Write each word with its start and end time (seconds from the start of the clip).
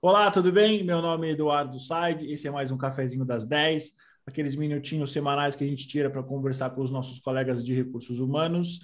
Olá, 0.00 0.30
tudo 0.30 0.52
bem? 0.52 0.84
Meu 0.84 1.02
nome 1.02 1.26
é 1.26 1.30
Eduardo 1.32 1.80
Saig, 1.80 2.30
esse 2.30 2.46
é 2.46 2.50
mais 2.52 2.70
um 2.70 2.78
cafezinho 2.78 3.24
das 3.24 3.44
10, 3.44 3.96
aqueles 4.24 4.54
minutinhos 4.54 5.12
semanais 5.12 5.56
que 5.56 5.64
a 5.64 5.66
gente 5.66 5.88
tira 5.88 6.08
para 6.08 6.22
conversar 6.22 6.70
com 6.70 6.82
os 6.82 6.90
nossos 6.92 7.18
colegas 7.18 7.64
de 7.64 7.74
recursos 7.74 8.20
humanos. 8.20 8.78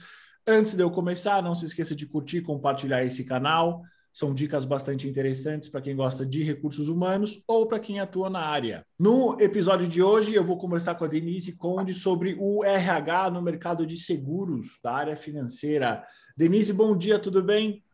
Antes 0.44 0.74
de 0.74 0.82
eu 0.82 0.90
começar, 0.90 1.40
não 1.40 1.54
se 1.54 1.66
esqueça 1.66 1.94
de 1.94 2.04
curtir 2.04 2.38
e 2.38 2.42
compartilhar 2.42 3.04
esse 3.04 3.22
canal. 3.24 3.82
São 4.12 4.34
dicas 4.34 4.64
bastante 4.64 5.06
interessantes 5.06 5.68
para 5.68 5.80
quem 5.80 5.94
gosta 5.94 6.26
de 6.26 6.42
recursos 6.42 6.88
humanos 6.88 7.44
ou 7.46 7.64
para 7.64 7.78
quem 7.78 8.00
atua 8.00 8.28
na 8.28 8.40
área. 8.40 8.84
No 8.98 9.36
episódio 9.40 9.86
de 9.86 10.02
hoje, 10.02 10.34
eu 10.34 10.44
vou 10.44 10.58
conversar 10.58 10.96
com 10.96 11.04
a 11.04 11.08
Denise 11.08 11.56
Conde 11.56 11.94
sobre 11.94 12.36
o 12.40 12.64
RH 12.64 13.30
no 13.30 13.40
mercado 13.40 13.86
de 13.86 13.96
seguros 13.96 14.80
da 14.82 14.92
área 14.92 15.16
financeira. 15.16 16.04
Denise, 16.36 16.72
bom 16.72 16.96
dia, 16.96 17.20
tudo 17.20 17.40
bem? 17.40 17.84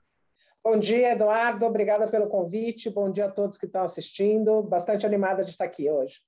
Bom 0.62 0.78
dia, 0.78 1.12
Eduardo. 1.12 1.64
Obrigada 1.64 2.06
pelo 2.06 2.28
convite. 2.28 2.91
Bom 2.91 3.10
dia 3.10 3.24
a 3.24 3.30
todos 3.30 3.56
que 3.56 3.64
estão 3.64 3.82
assistindo. 3.82 4.62
Bastante 4.62 5.06
animada 5.06 5.42
de 5.42 5.51
estar 5.51 5.64
aqui 5.64 5.91
hoje. 5.91 6.20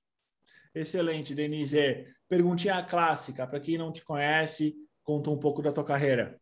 Excelente, 0.73 1.35
Denise. 1.35 2.07
Perguntinha 2.27 2.83
clássica. 2.83 3.45
Para 3.45 3.59
quem 3.59 3.77
não 3.77 3.91
te 3.91 4.03
conhece, 4.03 4.75
conta 5.03 5.29
um 5.29 5.37
pouco 5.37 5.61
da 5.61 5.71
tua 5.71 5.83
carreira. 5.83 6.41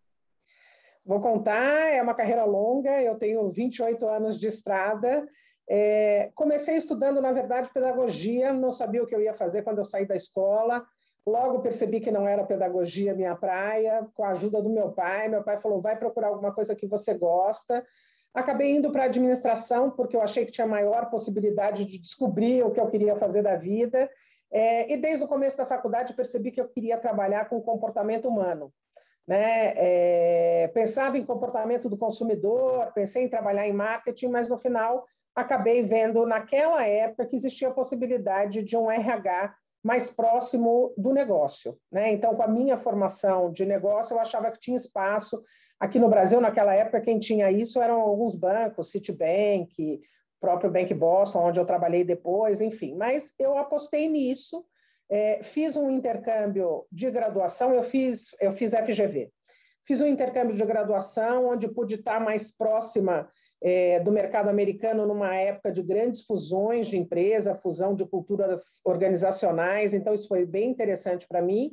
Vou 1.06 1.20
contar. 1.20 1.92
É 1.92 2.02
uma 2.02 2.14
carreira 2.14 2.46
longa. 2.46 3.02
Eu 3.02 3.16
tenho 3.16 3.52
28 3.52 4.08
anos 4.08 4.40
de 4.40 4.48
estrada. 4.48 5.28
É, 5.70 6.32
comecei 6.34 6.78
estudando, 6.78 7.22
na 7.22 7.34
verdade, 7.34 7.70
pedagogia. 7.74 8.54
Não 8.54 8.72
sabia 8.72 9.04
o 9.04 9.08
que 9.08 9.14
eu 9.14 9.22
ia 9.22 9.34
fazer 9.34 9.64
quando 9.64 9.80
eu 9.80 9.86
saí 9.86 10.06
da 10.06 10.16
escola. 10.16 10.86
Logo 11.26 11.62
percebi 11.62 12.00
que 12.00 12.12
não 12.12 12.28
era 12.28 12.44
pedagogia 12.44 13.14
minha 13.14 13.36
praia, 13.36 14.08
com 14.16 14.24
a 14.24 14.30
ajuda 14.30 14.62
do 14.62 14.70
meu 14.70 14.92
pai. 14.92 15.28
Meu 15.28 15.44
pai 15.44 15.60
falou: 15.60 15.82
vai 15.82 15.96
procurar 15.98 16.30
alguma 16.30 16.54
coisa 16.54 16.76
que 16.76 16.88
você 16.88 17.14
gosta. 17.14 17.86
Acabei 18.34 18.76
indo 18.76 18.92
para 18.92 19.04
a 19.04 19.06
administração, 19.06 19.92
porque 19.92 20.16
eu 20.16 20.22
achei 20.22 20.46
que 20.46 20.52
tinha 20.52 20.66
maior 20.66 21.10
possibilidade 21.10 21.86
de 21.86 22.00
descobrir 22.00 22.64
o 22.64 22.72
que 22.72 22.80
eu 22.80 22.88
queria 22.88 23.16
fazer 23.16 23.44
da 23.44 23.56
vida. 23.56 24.10
É, 24.52 24.92
e 24.92 24.98
desde 24.98 25.24
o 25.24 25.28
começo 25.28 25.58
da 25.58 25.66
faculdade 25.66 26.14
percebi 26.14 26.52
que 26.52 26.60
eu 26.60 26.68
queria 26.68 26.98
trabalhar 26.98 27.48
com 27.50 27.62
comportamento 27.62 28.28
humano. 28.28 28.74
Né? 29.28 29.74
É, 29.78 30.68
pensava 30.74 31.18
em 31.18 31.26
comportamento 31.26 31.88
do 31.88 31.98
consumidor, 31.98 32.92
pensei 32.94 33.24
em 33.24 33.30
trabalhar 33.30 33.68
em 33.68 33.74
marketing, 33.74 34.28
mas 34.28 34.50
no 34.50 34.58
final 34.58 35.06
acabei 35.36 35.84
vendo 35.84 36.26
naquela 36.26 36.86
época 36.86 37.26
que 37.26 37.36
existia 37.36 37.70
a 37.70 37.74
possibilidade 37.74 38.64
de 38.64 38.76
um 38.76 38.92
RH 38.92 39.56
mais 39.84 40.10
próximo 40.10 40.94
do 40.98 41.12
negócio. 41.12 41.78
Né? 41.92 42.12
Então, 42.12 42.36
com 42.36 42.44
a 42.44 42.48
minha 42.48 42.78
formação 42.78 43.52
de 43.52 43.66
negócio, 43.66 44.14
eu 44.14 44.20
achava 44.20 44.52
que 44.52 44.60
tinha 44.60 44.78
espaço. 44.78 45.42
Aqui 45.80 45.98
no 45.98 46.10
Brasil, 46.10 46.40
naquela 46.40 46.74
época, 46.74 47.02
quem 47.02 47.20
tinha 47.20 47.52
isso 47.52 47.82
eram 47.82 48.00
alguns 48.00 48.36
bancos, 48.36 48.92
Citibank, 48.92 50.00
próprio 50.40 50.72
Bank 50.72 50.94
Boston, 50.94 51.48
onde 51.48 51.60
eu 51.60 51.66
trabalhei 51.66 52.04
depois, 52.04 52.62
enfim. 52.62 52.96
Mas 52.96 53.34
eu 53.40 53.58
apostei 53.58 54.08
nisso, 54.08 54.64
é, 55.10 55.44
fiz 55.44 55.76
um 55.76 55.90
intercâmbio 55.90 56.86
de 56.92 57.10
graduação, 57.12 57.74
eu 57.74 57.84
fiz, 57.84 58.36
eu 58.40 58.54
fiz 58.54 58.74
FGV. 58.74 59.32
Fiz 59.84 60.00
um 60.00 60.08
intercâmbio 60.08 60.56
de 60.56 60.64
graduação, 60.64 61.48
onde 61.48 61.68
pude 61.68 61.96
estar 61.96 62.20
mais 62.20 62.52
próxima 62.52 63.28
é, 63.62 64.00
do 64.00 64.12
mercado 64.12 64.50
americano 64.50 65.08
numa 65.08 65.36
época 65.36 65.72
de 65.72 65.82
grandes 65.82 66.22
fusões 66.22 66.88
de 66.88 66.98
empresa, 66.98 67.56
fusão 67.56 67.96
de 67.96 68.06
culturas 68.06 68.80
organizacionais, 68.86 69.94
então 69.94 70.14
isso 70.14 70.28
foi 70.28 70.46
bem 70.46 70.70
interessante 70.70 71.28
para 71.28 71.42
mim. 71.42 71.72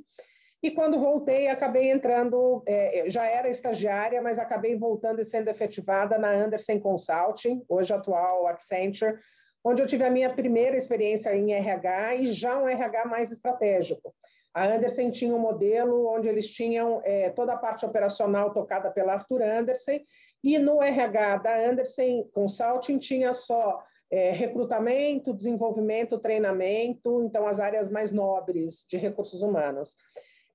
E 0.63 0.71
quando 0.71 0.99
voltei, 0.99 1.49
acabei 1.49 1.91
entrando, 1.91 2.63
é, 2.67 3.05
já 3.09 3.27
era 3.27 3.49
estagiária, 3.49 4.21
mas 4.21 4.39
acabei 4.39 4.77
voltando 4.77 5.21
e 5.21 5.25
sendo 5.25 5.49
efetivada 5.49 6.19
na 6.19 6.31
Anderson 6.33 6.81
Consulting, 6.81 7.63
hoje 7.69 7.93
atual 7.93 8.47
Accenture, 8.49 9.19
onde 9.63 9.83
eu 9.83 9.87
tive 9.87 10.05
a 10.05 10.11
minha 10.11 10.31
primeira 10.35 10.77
experiência 10.77 11.35
em 11.37 11.53
RH 11.53 12.15
e 12.17 12.33
já 12.33 12.59
um 12.59 12.69
RH 12.69 13.05
mais 13.07 13.31
estratégico. 13.31 14.13
A 14.55 14.65
Anderson 14.65 15.11
tinha 15.11 15.35
um 15.35 15.39
modelo 15.39 16.09
onde 16.09 16.29
eles 16.29 16.47
tinham 16.49 17.01
é, 17.05 17.31
toda 17.31 17.53
a 17.53 17.57
parte 17.57 17.85
operacional 17.85 18.53
tocada 18.53 18.91
pela 18.91 19.15
Arthur 19.15 19.43
Anderson, 19.43 20.01
e 20.43 20.59
no 20.59 20.83
RH 20.83 21.37
da 21.39 21.71
Anderson 21.71 22.25
Consulting 22.33 22.99
tinha 22.99 23.33
só 23.33 23.83
é, 24.11 24.31
recrutamento, 24.31 25.35
desenvolvimento, 25.35 26.19
treinamento, 26.19 27.23
então 27.25 27.47
as 27.47 27.61
áreas 27.61 27.91
mais 27.91 28.11
nobres 28.11 28.85
de 28.89 28.97
recursos 28.97 29.43
humanos. 29.43 29.97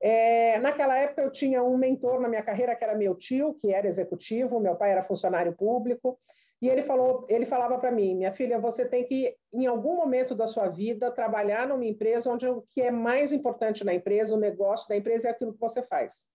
É, 0.01 0.59
naquela 0.59 0.97
época 0.97 1.21
eu 1.21 1.31
tinha 1.31 1.63
um 1.63 1.77
mentor 1.77 2.19
na 2.19 2.27
minha 2.27 2.43
carreira 2.43 2.75
que 2.75 2.83
era 2.83 2.93
meu 2.93 3.15
tio, 3.15 3.53
que 3.53 3.73
era 3.73 3.87
executivo, 3.87 4.59
meu 4.59 4.75
pai 4.75 4.91
era 4.91 5.01
funcionário 5.01 5.53
público, 5.53 6.19
e 6.63 6.69
ele 6.69 6.81
falou, 6.81 7.25
ele 7.27 7.45
falava 7.45 7.77
para 7.77 7.91
mim, 7.91 8.15
minha 8.15 8.31
filha, 8.31 8.57
você 8.57 8.87
tem 8.87 9.03
que 9.03 9.35
em 9.53 9.65
algum 9.65 9.97
momento 9.97 10.33
da 10.33 10.47
sua 10.47 10.69
vida 10.69 11.11
trabalhar 11.11 11.67
numa 11.67 11.83
empresa 11.83 12.31
onde 12.31 12.47
o 12.47 12.61
que 12.69 12.81
é 12.81 12.89
mais 12.89 13.33
importante 13.33 13.83
na 13.83 13.93
empresa, 13.93 14.33
o 14.33 14.39
negócio 14.39 14.87
da 14.87 14.95
empresa 14.95 15.27
é 15.27 15.31
aquilo 15.31 15.53
que 15.53 15.59
você 15.59 15.81
faz. 15.81 16.29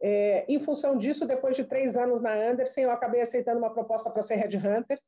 É, 0.00 0.44
em 0.48 0.60
função 0.60 0.96
disso, 0.96 1.26
depois 1.26 1.56
de 1.56 1.64
três 1.64 1.96
anos 1.96 2.20
na 2.20 2.32
Anderson, 2.32 2.82
eu 2.82 2.92
acabei 2.92 3.22
aceitando 3.22 3.58
uma 3.58 3.74
proposta 3.74 4.08
para 4.08 4.22
ser 4.22 4.36
headhunter. 4.36 5.00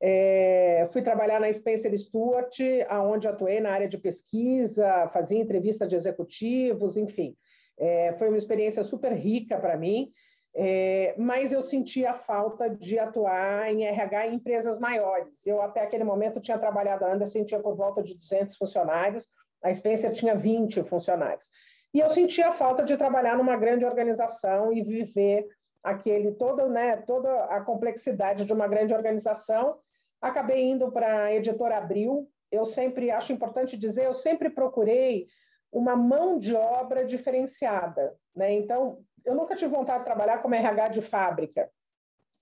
É, 0.00 0.88
fui 0.90 1.02
trabalhar 1.02 1.38
na 1.38 1.52
Spencer 1.52 1.94
Stuart, 1.98 2.60
aonde 2.88 3.28
atuei 3.28 3.60
na 3.60 3.72
área 3.72 3.86
de 3.86 3.98
pesquisa, 3.98 5.06
fazia 5.12 5.38
entrevista 5.38 5.86
de 5.86 5.96
executivos, 5.96 6.96
enfim. 6.96 7.36
É, 7.78 8.14
foi 8.14 8.28
uma 8.28 8.38
experiência 8.38 8.82
super 8.82 9.12
rica 9.12 9.58
para 9.58 9.76
mim. 9.76 10.10
É, 10.54 11.14
mas 11.16 11.50
eu 11.50 11.62
sentia 11.62 12.10
a 12.10 12.14
falta 12.14 12.68
de 12.68 12.98
atuar 12.98 13.72
em 13.72 13.84
RH 13.84 14.26
em 14.26 14.34
empresas 14.34 14.78
maiores. 14.78 15.46
Eu, 15.46 15.62
até 15.62 15.80
aquele 15.80 16.04
momento, 16.04 16.40
tinha 16.40 16.58
trabalhado, 16.58 17.04
a 17.04 17.12
Anderson 17.12 17.44
tinha 17.44 17.60
por 17.60 17.74
volta 17.74 18.02
de 18.02 18.14
200 18.14 18.56
funcionários, 18.56 19.28
a 19.62 19.72
Spencer 19.72 20.12
tinha 20.12 20.34
20 20.34 20.82
funcionários. 20.84 21.48
E 21.94 22.00
eu 22.00 22.10
sentia 22.10 22.48
a 22.48 22.52
falta 22.52 22.82
de 22.82 22.96
trabalhar 22.96 23.36
numa 23.36 23.56
grande 23.56 23.84
organização 23.84 24.72
e 24.72 24.82
viver 24.82 25.46
aquele 25.82 26.32
todo, 26.32 26.68
né, 26.68 26.96
toda 26.96 27.44
a 27.46 27.60
complexidade 27.60 28.44
de 28.44 28.52
uma 28.52 28.68
grande 28.68 28.94
organização. 28.94 29.76
Acabei 30.20 30.62
indo 30.64 30.90
para 30.92 31.24
a 31.24 31.34
editora 31.34 31.76
Abril. 31.78 32.28
Eu 32.50 32.64
sempre 32.64 33.10
acho 33.10 33.32
importante 33.32 33.76
dizer, 33.76 34.04
eu 34.04 34.14
sempre 34.14 34.48
procurei 34.48 35.26
uma 35.72 35.96
mão 35.96 36.38
de 36.38 36.54
obra 36.54 37.04
diferenciada, 37.04 38.14
né? 38.36 38.52
Então, 38.52 38.98
eu 39.24 39.34
nunca 39.34 39.54
tive 39.54 39.74
vontade 39.74 40.00
de 40.00 40.04
trabalhar 40.04 40.38
como 40.38 40.54
RH 40.54 40.88
de 40.88 41.02
fábrica. 41.02 41.70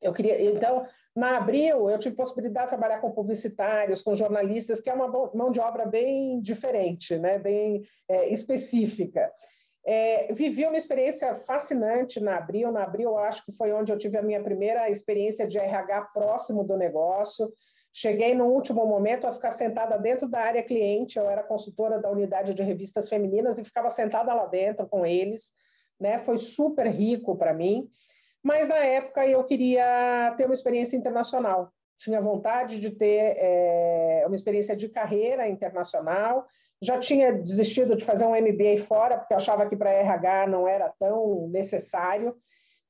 Eu 0.00 0.12
queria, 0.12 0.42
então, 0.50 0.86
na 1.14 1.36
Abril, 1.36 1.90
eu 1.90 1.98
tive 1.98 2.16
possibilidade 2.16 2.66
de 2.66 2.70
trabalhar 2.70 3.00
com 3.00 3.10
publicitários, 3.10 4.00
com 4.00 4.14
jornalistas, 4.14 4.80
que 4.80 4.88
é 4.88 4.94
uma 4.94 5.08
mão 5.34 5.50
de 5.50 5.60
obra 5.60 5.84
bem 5.84 6.40
diferente, 6.40 7.18
né? 7.18 7.38
bem 7.38 7.82
é, 8.08 8.28
específica. 8.32 9.30
É, 9.84 10.32
vivi 10.32 10.64
uma 10.64 10.76
experiência 10.76 11.34
fascinante 11.34 12.20
na 12.20 12.36
Abril. 12.36 12.70
Na 12.70 12.84
Abril, 12.84 13.10
eu 13.10 13.18
acho 13.18 13.44
que 13.44 13.52
foi 13.52 13.72
onde 13.72 13.92
eu 13.92 13.98
tive 13.98 14.16
a 14.16 14.22
minha 14.22 14.42
primeira 14.42 14.88
experiência 14.88 15.46
de 15.46 15.58
RH 15.58 16.02
próximo 16.14 16.64
do 16.64 16.76
negócio. 16.76 17.52
Cheguei 17.92 18.34
no 18.34 18.46
último 18.46 18.86
momento 18.86 19.26
a 19.26 19.32
ficar 19.32 19.50
sentada 19.50 19.98
dentro 19.98 20.28
da 20.28 20.40
área 20.40 20.62
cliente. 20.62 21.18
Eu 21.18 21.28
era 21.28 21.42
consultora 21.42 21.98
da 21.98 22.10
unidade 22.10 22.54
de 22.54 22.62
revistas 22.62 23.08
femininas 23.08 23.58
e 23.58 23.64
ficava 23.64 23.90
sentada 23.90 24.32
lá 24.32 24.46
dentro 24.46 24.86
com 24.86 25.04
eles 25.04 25.52
né? 26.00 26.18
Foi 26.20 26.38
super 26.38 26.86
rico 26.86 27.36
para 27.36 27.52
mim. 27.52 27.90
Mas 28.42 28.66
na 28.66 28.78
época 28.78 29.26
eu 29.26 29.44
queria 29.44 30.34
ter 30.36 30.46
uma 30.46 30.54
experiência 30.54 30.96
internacional. 30.96 31.70
Tinha 31.98 32.22
vontade 32.22 32.80
de 32.80 32.90
ter 32.90 33.36
é, 33.36 34.24
uma 34.26 34.34
experiência 34.34 34.74
de 34.74 34.88
carreira 34.88 35.46
internacional. 35.46 36.46
Já 36.80 36.98
tinha 36.98 37.30
desistido 37.30 37.94
de 37.94 38.06
fazer 38.06 38.24
um 38.24 38.34
MBA 38.34 38.82
fora, 38.86 39.18
porque 39.18 39.34
achava 39.34 39.68
que 39.68 39.76
para 39.76 39.90
RH 39.90 40.46
não 40.46 40.66
era 40.66 40.88
tão 40.98 41.46
necessário. 41.48 42.34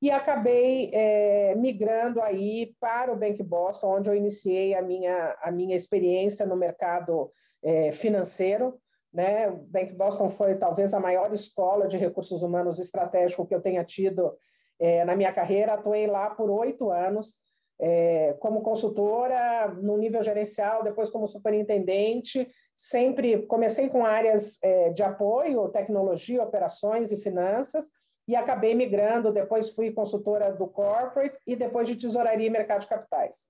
E 0.01 0.09
acabei 0.09 0.89
é, 0.93 1.53
migrando 1.55 2.21
aí 2.21 2.73
para 2.79 3.11
o 3.11 3.15
Bank 3.17 3.43
Boston, 3.43 3.97
onde 3.97 4.09
eu 4.09 4.15
iniciei 4.15 4.73
a 4.73 4.81
minha, 4.81 5.37
a 5.41 5.51
minha 5.51 5.75
experiência 5.75 6.45
no 6.45 6.55
mercado 6.55 7.29
é, 7.61 7.91
financeiro. 7.91 8.79
Né? 9.13 9.49
O 9.49 9.57
Bank 9.57 9.93
Boston 9.93 10.29
foi 10.29 10.55
talvez 10.55 10.93
a 10.93 10.99
maior 10.99 11.33
escola 11.33 11.87
de 11.87 11.97
recursos 11.97 12.41
humanos 12.41 12.79
estratégico 12.79 13.45
que 13.45 13.53
eu 13.53 13.61
tenha 13.61 13.83
tido 13.83 14.33
é, 14.79 15.03
na 15.03 15.15
minha 15.15 15.31
carreira. 15.31 15.73
Atuei 15.73 16.07
lá 16.07 16.29
por 16.29 16.49
oito 16.49 16.89
anos, 16.89 17.39
é, 17.79 18.33
como 18.39 18.61
consultora 18.61 19.67
no 19.81 19.97
nível 19.97 20.23
gerencial, 20.23 20.83
depois 20.83 21.09
como 21.09 21.27
superintendente. 21.27 22.47
Sempre 22.73 23.45
comecei 23.47 23.89
com 23.89 24.05
áreas 24.05 24.57
é, 24.63 24.89
de 24.91 25.03
apoio, 25.03 25.69
tecnologia, 25.69 26.43
operações 26.43 27.11
e 27.11 27.17
finanças, 27.17 27.89
e 28.27 28.35
acabei 28.35 28.73
migrando. 28.73 29.33
Depois 29.33 29.69
fui 29.69 29.91
consultora 29.91 30.53
do 30.53 30.67
corporate 30.67 31.37
e 31.45 31.55
depois 31.55 31.87
de 31.87 31.97
tesouraria 31.97 32.47
e 32.47 32.49
mercado 32.49 32.81
de 32.81 32.87
capitais. 32.87 33.49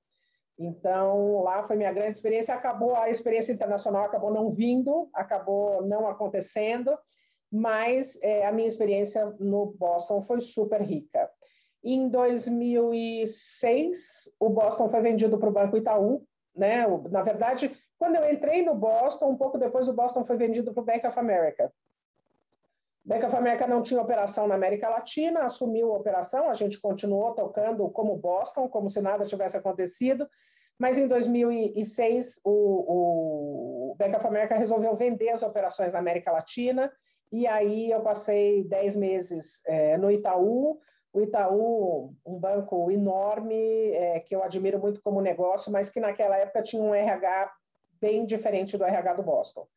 Então, 0.57 1.41
lá 1.41 1.63
foi 1.63 1.75
minha 1.75 1.91
grande 1.91 2.11
experiência. 2.11 2.53
Acabou 2.53 2.95
a 2.95 3.09
experiência 3.09 3.51
internacional, 3.51 4.05
acabou 4.05 4.31
não 4.31 4.49
vindo, 4.51 5.09
acabou 5.13 5.85
não 5.85 6.07
acontecendo, 6.07 6.97
mas 7.51 8.17
é, 8.21 8.45
a 8.45 8.51
minha 8.51 8.67
experiência 8.67 9.25
no 9.39 9.73
Boston 9.77 10.21
foi 10.21 10.39
super 10.39 10.81
rica. 10.81 11.27
Em 11.83 12.09
2006, 12.09 14.31
o 14.39 14.49
Boston 14.49 14.87
foi 14.89 15.01
vendido 15.01 15.39
para 15.39 15.49
o 15.49 15.53
Banco 15.53 15.77
Itaú, 15.77 16.23
Né? 16.55 16.85
Na 17.09 17.23
verdade, 17.23 17.71
quando 17.97 18.17
eu 18.17 18.31
entrei 18.31 18.63
no 18.63 18.75
Boston, 18.75 19.31
um 19.31 19.37
pouco 19.37 19.57
depois 19.57 19.87
o 19.87 19.93
Boston 19.93 20.23
foi 20.25 20.37
vendido 20.37 20.71
para 20.73 20.81
o 20.81 20.85
Bank 20.85 21.07
of 21.07 21.17
America. 21.17 21.73
Bank 23.03 23.25
of 23.25 23.35
America 23.35 23.65
não 23.65 23.81
tinha 23.81 24.01
operação 24.01 24.47
na 24.47 24.55
América 24.55 24.87
Latina, 24.87 25.45
assumiu 25.45 25.91
a 25.91 25.97
operação, 25.97 26.49
a 26.49 26.53
gente 26.53 26.79
continuou 26.79 27.33
tocando 27.33 27.89
como 27.89 28.15
Boston, 28.15 28.67
como 28.69 28.89
se 28.89 29.01
nada 29.01 29.25
tivesse 29.25 29.57
acontecido, 29.57 30.27
mas 30.79 30.97
em 30.97 31.07
2006 31.07 32.39
o, 32.43 33.91
o 33.91 33.95
Bank 33.95 34.15
of 34.15 34.27
America 34.27 34.55
resolveu 34.55 34.95
vender 34.95 35.29
as 35.29 35.41
operações 35.41 35.93
na 35.93 35.99
América 35.99 36.31
Latina, 36.31 36.91
e 37.31 37.47
aí 37.47 37.89
eu 37.89 38.01
passei 38.01 38.63
10 38.65 38.95
meses 38.95 39.61
é, 39.65 39.97
no 39.97 40.11
Itaú, 40.11 40.79
o 41.13 41.21
Itaú, 41.21 42.13
um 42.25 42.39
banco 42.39 42.89
enorme, 42.89 43.91
é, 43.91 44.19
que 44.19 44.35
eu 44.35 44.43
admiro 44.43 44.79
muito 44.79 45.01
como 45.01 45.21
negócio, 45.21 45.71
mas 45.71 45.89
que 45.89 45.99
naquela 45.99 46.37
época 46.37 46.61
tinha 46.61 46.81
um 46.81 46.95
RH 46.95 47.51
bem 47.99 48.25
diferente 48.25 48.77
do 48.77 48.83
RH 48.83 49.15
do 49.15 49.23
Boston. 49.23 49.67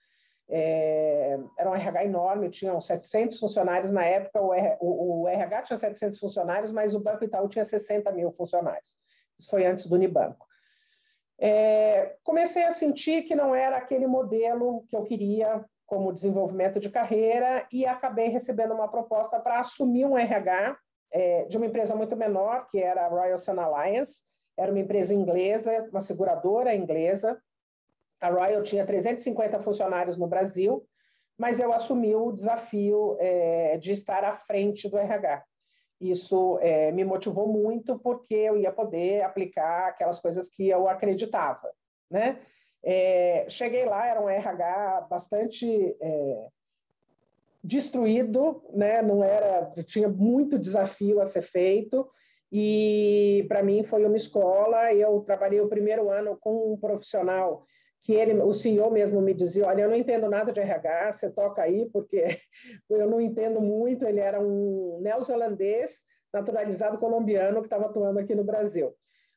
É, 0.49 1.39
era 1.59 1.71
um 1.71 1.75
RH 1.75 2.05
enorme, 2.05 2.51
tinham 2.51 2.81
700 2.81 3.39
funcionários 3.39 3.91
na 3.91 4.05
época, 4.05 4.43
o, 4.43 4.51
o, 4.81 5.23
o, 5.23 5.29
RH 5.29 5.63
tinha 5.63 5.77
700 5.79 6.19
funcionários, 6.19 6.71
mas 6.71 6.95
o 6.95 7.01
Banco 7.01 7.25
Itaú 7.25 7.49
tinha 7.49 7.65
60 7.65 8.13
mil 8.13 8.31
funcionários. 8.33 8.99
Isso 9.39 9.49
foi 9.49 9.65
antes 9.65 9.87
do 9.87 9.95
Unibanco. 9.95 10.47
É, 11.39 12.17
comecei 12.23 12.65
a 12.65 12.73
sentir 12.73 13.23
que 13.23 13.35
não 13.35 13.55
era 13.55 13.77
aquele 13.77 14.07
modelo 14.07 14.85
que 14.89 14.97
eu 14.97 15.03
queria 15.03 15.65
como 15.87 16.13
desenvolvimento 16.13 16.79
de 16.79 16.91
carreira 16.91 17.67
e 17.73 17.85
acabei 17.87 18.29
recebendo 18.29 18.75
uma 18.75 18.89
proposta 18.89 19.41
para 19.41 19.61
assumir 19.61 20.07
um 20.07 20.17
RH 20.17 20.77
é, 21.13 21.45
de 21.45 21.57
uma 21.57 21.67
empresa 21.67 21.95
muito 21.95 22.17
menor, 22.17 22.67
que 22.71 22.79
era 22.79 23.07
a 23.07 23.09
Royal 23.09 23.39
Sun 23.39 23.61
Alliance, 23.61 24.23
era 24.57 24.71
uma 24.71 24.81
empresa 24.81 25.15
inglesa, 25.15 25.89
uma 25.91 26.01
seguradora 26.01 26.75
inglesa, 26.75 27.41
a 28.25 28.31
Royal 28.31 28.63
tinha 28.63 28.87
350 28.87 29.61
funcionários 29.61 30.17
no 30.17 30.27
Brasil, 30.27 30.85
mas 31.37 31.61
eu 31.61 31.73
assumi 31.73 32.15
o 32.15 32.33
desafio 32.33 33.17
é, 33.21 33.77
de 33.77 33.93
estar 33.93 34.25
à 34.25 34.33
frente 34.33 34.89
do 34.89 34.97
RH. 34.97 35.45
Isso 36.01 36.59
é, 36.61 36.91
me 36.91 37.05
motivou 37.05 37.47
muito 37.47 37.99
porque 37.99 38.35
eu 38.35 38.57
ia 38.57 38.73
poder 38.73 39.23
aplicar 39.23 39.89
aquelas 39.89 40.21
coisas 40.21 40.49
que 40.49 40.69
eu 40.69 40.89
acreditava, 40.89 41.71
né? 42.11 42.39
É, 42.83 43.47
cheguei 43.49 43.85
lá, 43.85 44.07
era 44.07 44.21
um 44.21 44.29
RH 44.29 45.07
bastante 45.09 45.97
é, 46.01 46.49
destruído, 47.63 48.63
né? 48.73 49.03
Não 49.03 49.23
era, 49.23 49.71
tinha 49.85 50.09
muito 50.09 50.59
desafio 50.59 51.21
a 51.21 51.27
ser 51.27 51.43
feito 51.43 52.09
e 52.51 53.45
para 53.49 53.63
mim 53.63 53.83
foi 53.83 54.05
uma 54.05 54.17
escola. 54.17 54.95
Eu 54.95 55.21
trabalhei 55.21 55.61
o 55.61 55.69
primeiro 55.69 56.11
ano 56.11 56.39
com 56.41 56.73
um 56.73 56.77
profissional 56.77 57.65
que 58.05 58.13
ele, 58.13 58.35
o 58.35 58.53
CEO 58.53 58.91
mesmo 58.91 59.21
me 59.23 59.33
dizia, 59.33 59.67
olha, 59.67 59.83
eu 59.83 59.89
não 59.89 59.97
entendo 59.97 60.29
nada 60.29 60.53
de 60.53 60.61
RH, 60.61 61.13
você 61.13 61.31
toca 61.31 61.63
aí, 61.63 61.89
porque 61.91 62.39
eu 62.89 63.09
não 63.09 63.19
entendo 63.19 63.63
muito. 63.63 64.05
Ele 64.05 64.21
era 64.21 64.39
um 64.39 65.01
neozelandês 65.01 66.05
naturalizado 66.33 66.99
colombiano 66.99 67.61
que 67.61 67.67
estava 67.67 67.87
atuando 67.87 68.19
aqui 68.19 68.35
no 68.35 68.45
Brasil. 68.45 68.95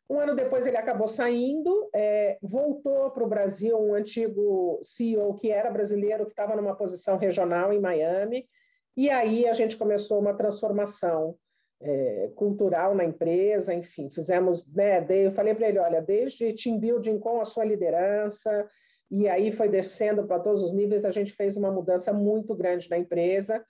Um 0.10 0.20
ano 0.20 0.36
depois 0.36 0.68
ele 0.68 0.78
acabou 0.78 1.08
saindo, 1.08 1.90
é, 1.96 2.38
voltou 2.42 3.12
para 3.12 3.24
o 3.24 3.30
Brasil 3.30 3.78
um 3.78 3.94
antigo 3.94 4.80
CEO 4.84 5.36
que 5.36 5.50
era 5.50 5.72
brasileiro, 5.72 6.26
que 6.26 6.32
estava 6.32 6.56
numa 6.56 6.76
posição 6.76 7.18
regional 7.18 7.72
em 7.72 7.80
Miami, 7.80 8.48
e 8.96 9.10
aí 9.10 9.48
a 9.48 9.54
gente 9.54 9.78
começou 9.78 10.20
uma 10.20 10.34
transformação 10.34 11.36
é, 11.80 12.32
cultural 12.36 12.96
na 12.96 13.04
empresa, 13.04 13.74
enfim, 13.74 14.10
fizemos, 14.10 14.72
né, 14.74 15.06
eu 15.10 15.32
falei 15.32 15.54
para 15.54 15.70
ele, 15.70 15.80
olha, 15.80 16.02
desde 16.02 16.54
team 16.54 16.80
building 16.80 17.20
com 17.20 17.40
a 17.40 17.46
sua 17.46 17.64
liderança, 17.64 18.68
e 19.10 19.30
aí 19.30 19.52
foi 19.52 19.70
descendo 19.70 20.26
para 20.26 20.40
todos 20.40 20.62
os 20.62 20.74
níveis, 20.74 21.06
a 21.06 21.12
gente 21.12 21.32
fez 21.32 21.56
uma 21.56 21.72
mudança 21.72 22.12
muito 22.12 22.56
grande 22.56 22.90
na 22.90 22.98
empresa, 22.98 23.64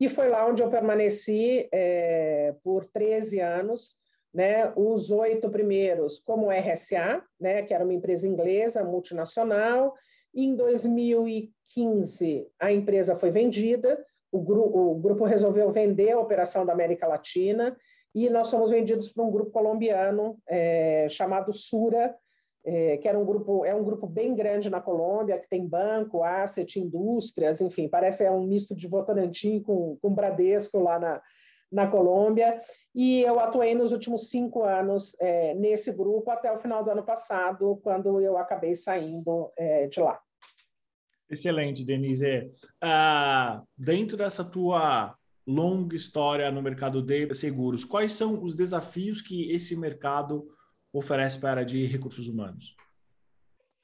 e 0.00 0.08
foi 0.08 0.28
lá 0.28 0.46
onde 0.46 0.62
eu 0.62 0.70
permaneci 0.70 1.68
é, 1.72 2.54
por 2.62 2.84
13 2.84 3.40
anos, 3.40 3.96
né, 4.32 4.72
os 4.76 5.10
oito 5.10 5.50
primeiros 5.50 6.20
como 6.20 6.50
RSA, 6.50 7.22
né, 7.40 7.62
que 7.62 7.74
era 7.74 7.84
uma 7.84 7.94
empresa 7.94 8.26
inglesa, 8.26 8.84
multinacional, 8.84 9.94
e 10.32 10.44
em 10.44 10.54
2015 10.54 12.46
a 12.60 12.70
empresa 12.70 13.16
foi 13.16 13.30
vendida, 13.30 13.98
o, 14.30 14.40
gru 14.40 14.62
o 14.62 14.94
grupo 14.96 15.24
resolveu 15.24 15.70
vender 15.70 16.12
a 16.12 16.20
operação 16.20 16.64
da 16.64 16.72
América 16.72 17.06
Latina 17.06 17.76
e 18.14 18.28
nós 18.28 18.50
fomos 18.50 18.70
vendidos 18.70 19.10
para 19.10 19.24
um 19.24 19.30
grupo 19.30 19.50
colombiano 19.50 20.38
é, 20.48 21.06
chamado 21.08 21.52
Sura, 21.52 22.14
é, 22.64 22.96
que 22.96 23.08
era 23.08 23.18
um 23.18 23.24
grupo, 23.24 23.64
é 23.64 23.74
um 23.74 23.84
grupo 23.84 24.06
bem 24.06 24.34
grande 24.34 24.68
na 24.68 24.80
Colômbia, 24.80 25.38
que 25.38 25.48
tem 25.48 25.66
banco, 25.66 26.22
asset, 26.22 26.78
indústrias, 26.78 27.60
enfim, 27.60 27.88
parece 27.88 28.24
é 28.24 28.30
um 28.30 28.46
misto 28.46 28.74
de 28.74 28.88
Votorantim 28.88 29.60
com, 29.60 29.96
com 30.02 30.14
Bradesco 30.14 30.78
lá 30.78 30.98
na, 30.98 31.22
na 31.70 31.86
Colômbia, 31.86 32.60
e 32.94 33.22
eu 33.22 33.38
atuei 33.38 33.74
nos 33.74 33.92
últimos 33.92 34.28
cinco 34.28 34.62
anos 34.64 35.14
é, 35.20 35.54
nesse 35.54 35.92
grupo 35.92 36.30
até 36.30 36.50
o 36.52 36.58
final 36.58 36.82
do 36.82 36.90
ano 36.90 37.04
passado, 37.04 37.78
quando 37.82 38.20
eu 38.20 38.36
acabei 38.36 38.74
saindo 38.74 39.52
de 39.88 40.00
lá. 40.00 40.20
Excelente, 41.30 41.84
Denise. 41.84 42.50
Ah, 42.80 43.62
dentro 43.76 44.16
dessa 44.16 44.44
tua 44.44 45.14
longa 45.46 45.94
história 45.94 46.50
no 46.50 46.62
mercado 46.62 47.02
de 47.02 47.32
seguros, 47.34 47.84
quais 47.84 48.12
são 48.12 48.42
os 48.42 48.54
desafios 48.54 49.22
que 49.22 49.50
esse 49.50 49.76
mercado 49.76 50.46
oferece 50.92 51.38
para 51.38 51.62
a 51.62 51.64
de 51.64 51.86
recursos 51.86 52.28
humanos? 52.28 52.76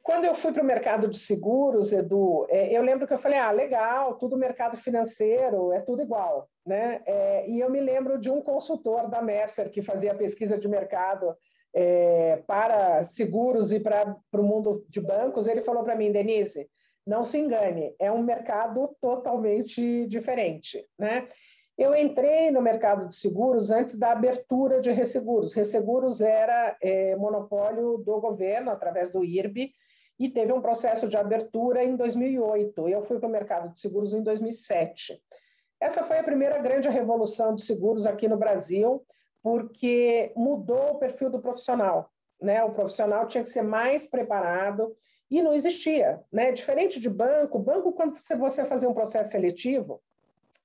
Quando 0.02 0.26
eu 0.26 0.35
fui 0.35 0.52
para 0.52 0.62
o 0.62 0.67
mercado 0.67 1.08
de 1.08 1.19
seguros, 1.19 1.91
Edu, 1.91 2.46
é, 2.50 2.76
eu 2.76 2.82
lembro 2.82 3.06
que 3.06 3.14
eu 3.14 3.19
falei, 3.19 3.38
ah, 3.38 3.50
legal, 3.50 4.19
tudo 4.19 4.37
mercado 4.37 4.76
financeiro, 4.76 5.73
é 5.73 5.81
tudo 5.81 6.02
igual, 6.02 6.46
né? 6.67 7.00
É, 7.06 7.49
e 7.49 7.61
eu 7.61 7.70
me 7.70 7.81
lembro 7.81 8.19
de 8.19 8.31
um 8.31 8.43
consultor 8.43 9.08
da 9.08 9.23
Mercer 9.23 9.70
que 9.70 9.81
fazia 9.81 10.14
pesquisa 10.14 10.58
de 10.58 10.69
mercado 10.69 11.35
é, 11.75 12.43
para 12.46 13.02
seguros 13.02 13.73
e 13.73 13.81
para 13.81 14.14
o 14.35 14.43
mundo 14.43 14.85
de 14.91 15.00
bancos, 15.00 15.46
ele 15.46 15.62
falou 15.62 15.82
para 15.82 15.96
mim, 15.96 16.12
Denise, 16.12 16.69
não 17.06 17.25
se 17.25 17.39
engane, 17.39 17.95
é 17.99 18.11
um 18.11 18.23
mercado 18.23 18.97
totalmente 19.01 20.06
diferente, 20.06 20.87
né? 20.99 21.29
Eu 21.77 21.95
entrei 21.95 22.53
no 22.53 22.62
mercado 22.62 23.09
de 23.09 23.17
seguros 23.17 23.71
antes 23.71 23.97
da 23.97 24.12
abertura 24.12 24.81
de 24.81 24.93
resseguros. 24.93 25.53
Resseguros 25.53 26.20
era 26.20 26.77
é, 26.81 27.17
monopólio 27.17 27.99
do 27.99 28.20
governo 28.20 28.70
através 28.70 29.11
do 29.11 29.25
IRB 29.25 29.73
e 30.19 30.29
teve 30.29 30.53
um 30.53 30.61
processo 30.61 31.08
de 31.08 31.17
abertura 31.17 31.82
em 31.82 31.96
2008. 31.96 32.89
Eu 32.89 33.03
fui 33.03 33.19
para 33.19 33.29
o 33.29 33.32
mercado 33.32 33.73
de 33.73 33.81
seguros 33.81 34.15
em 34.15 34.23
2007. 34.23 35.20
Essa 35.81 36.05
foi 36.05 36.19
a 36.19 36.25
primeira 36.25 36.58
grande 36.58 36.89
revolução 36.89 37.55
de 37.55 37.63
seguros 37.63 38.06
aqui 38.06 38.29
no 38.29 38.37
Brasil, 38.37 39.05
porque 39.43 40.32
mudou 40.37 40.93
o 40.93 40.99
perfil 40.99 41.29
do 41.29 41.43
profissional. 41.43 42.08
Né? 42.44 42.63
O 42.63 42.72
profissional 42.72 43.27
tinha 43.27 43.43
que 43.43 43.48
ser 43.48 43.63
mais 43.63 44.06
preparado, 44.06 44.94
e 45.31 45.43
não 45.43 45.53
existia. 45.53 46.20
Né? 46.31 46.53
Diferente 46.53 47.01
de 47.01 47.08
banco, 47.08 47.58
banco, 47.58 47.93
quando 47.93 48.19
você, 48.19 48.36
você 48.36 48.65
fazia 48.65 48.89
um 48.89 48.94
processo 48.94 49.31
seletivo, 49.31 50.03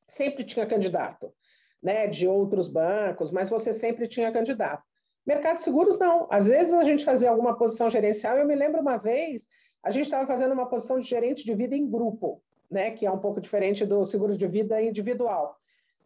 sempre 0.05 0.43
tinha 0.43 0.65
candidato 0.65 1.33
né? 1.81 2.05
de 2.07 2.27
outros 2.27 2.67
bancos, 2.67 3.31
mas 3.31 3.49
você 3.49 3.73
sempre 3.73 4.07
tinha 4.07 4.31
candidato. 4.31 4.83
Mercado 5.25 5.57
de 5.57 5.63
seguros, 5.63 5.97
não. 5.97 6.27
Às 6.29 6.47
vezes 6.47 6.73
a 6.73 6.83
gente 6.83 7.05
fazia 7.05 7.29
alguma 7.29 7.57
posição 7.57 7.89
gerencial. 7.89 8.37
Eu 8.37 8.45
me 8.45 8.55
lembro 8.55 8.81
uma 8.81 8.97
vez, 8.97 9.47
a 9.81 9.89
gente 9.89 10.05
estava 10.05 10.27
fazendo 10.27 10.53
uma 10.53 10.67
posição 10.67 10.99
de 10.99 11.07
gerente 11.07 11.45
de 11.45 11.53
vida 11.53 11.75
em 11.75 11.89
grupo, 11.89 12.41
né? 12.69 12.91
que 12.91 13.05
é 13.05 13.11
um 13.11 13.19
pouco 13.19 13.39
diferente 13.39 13.85
do 13.85 14.05
seguro 14.05 14.37
de 14.37 14.47
vida 14.47 14.81
individual. 14.81 15.55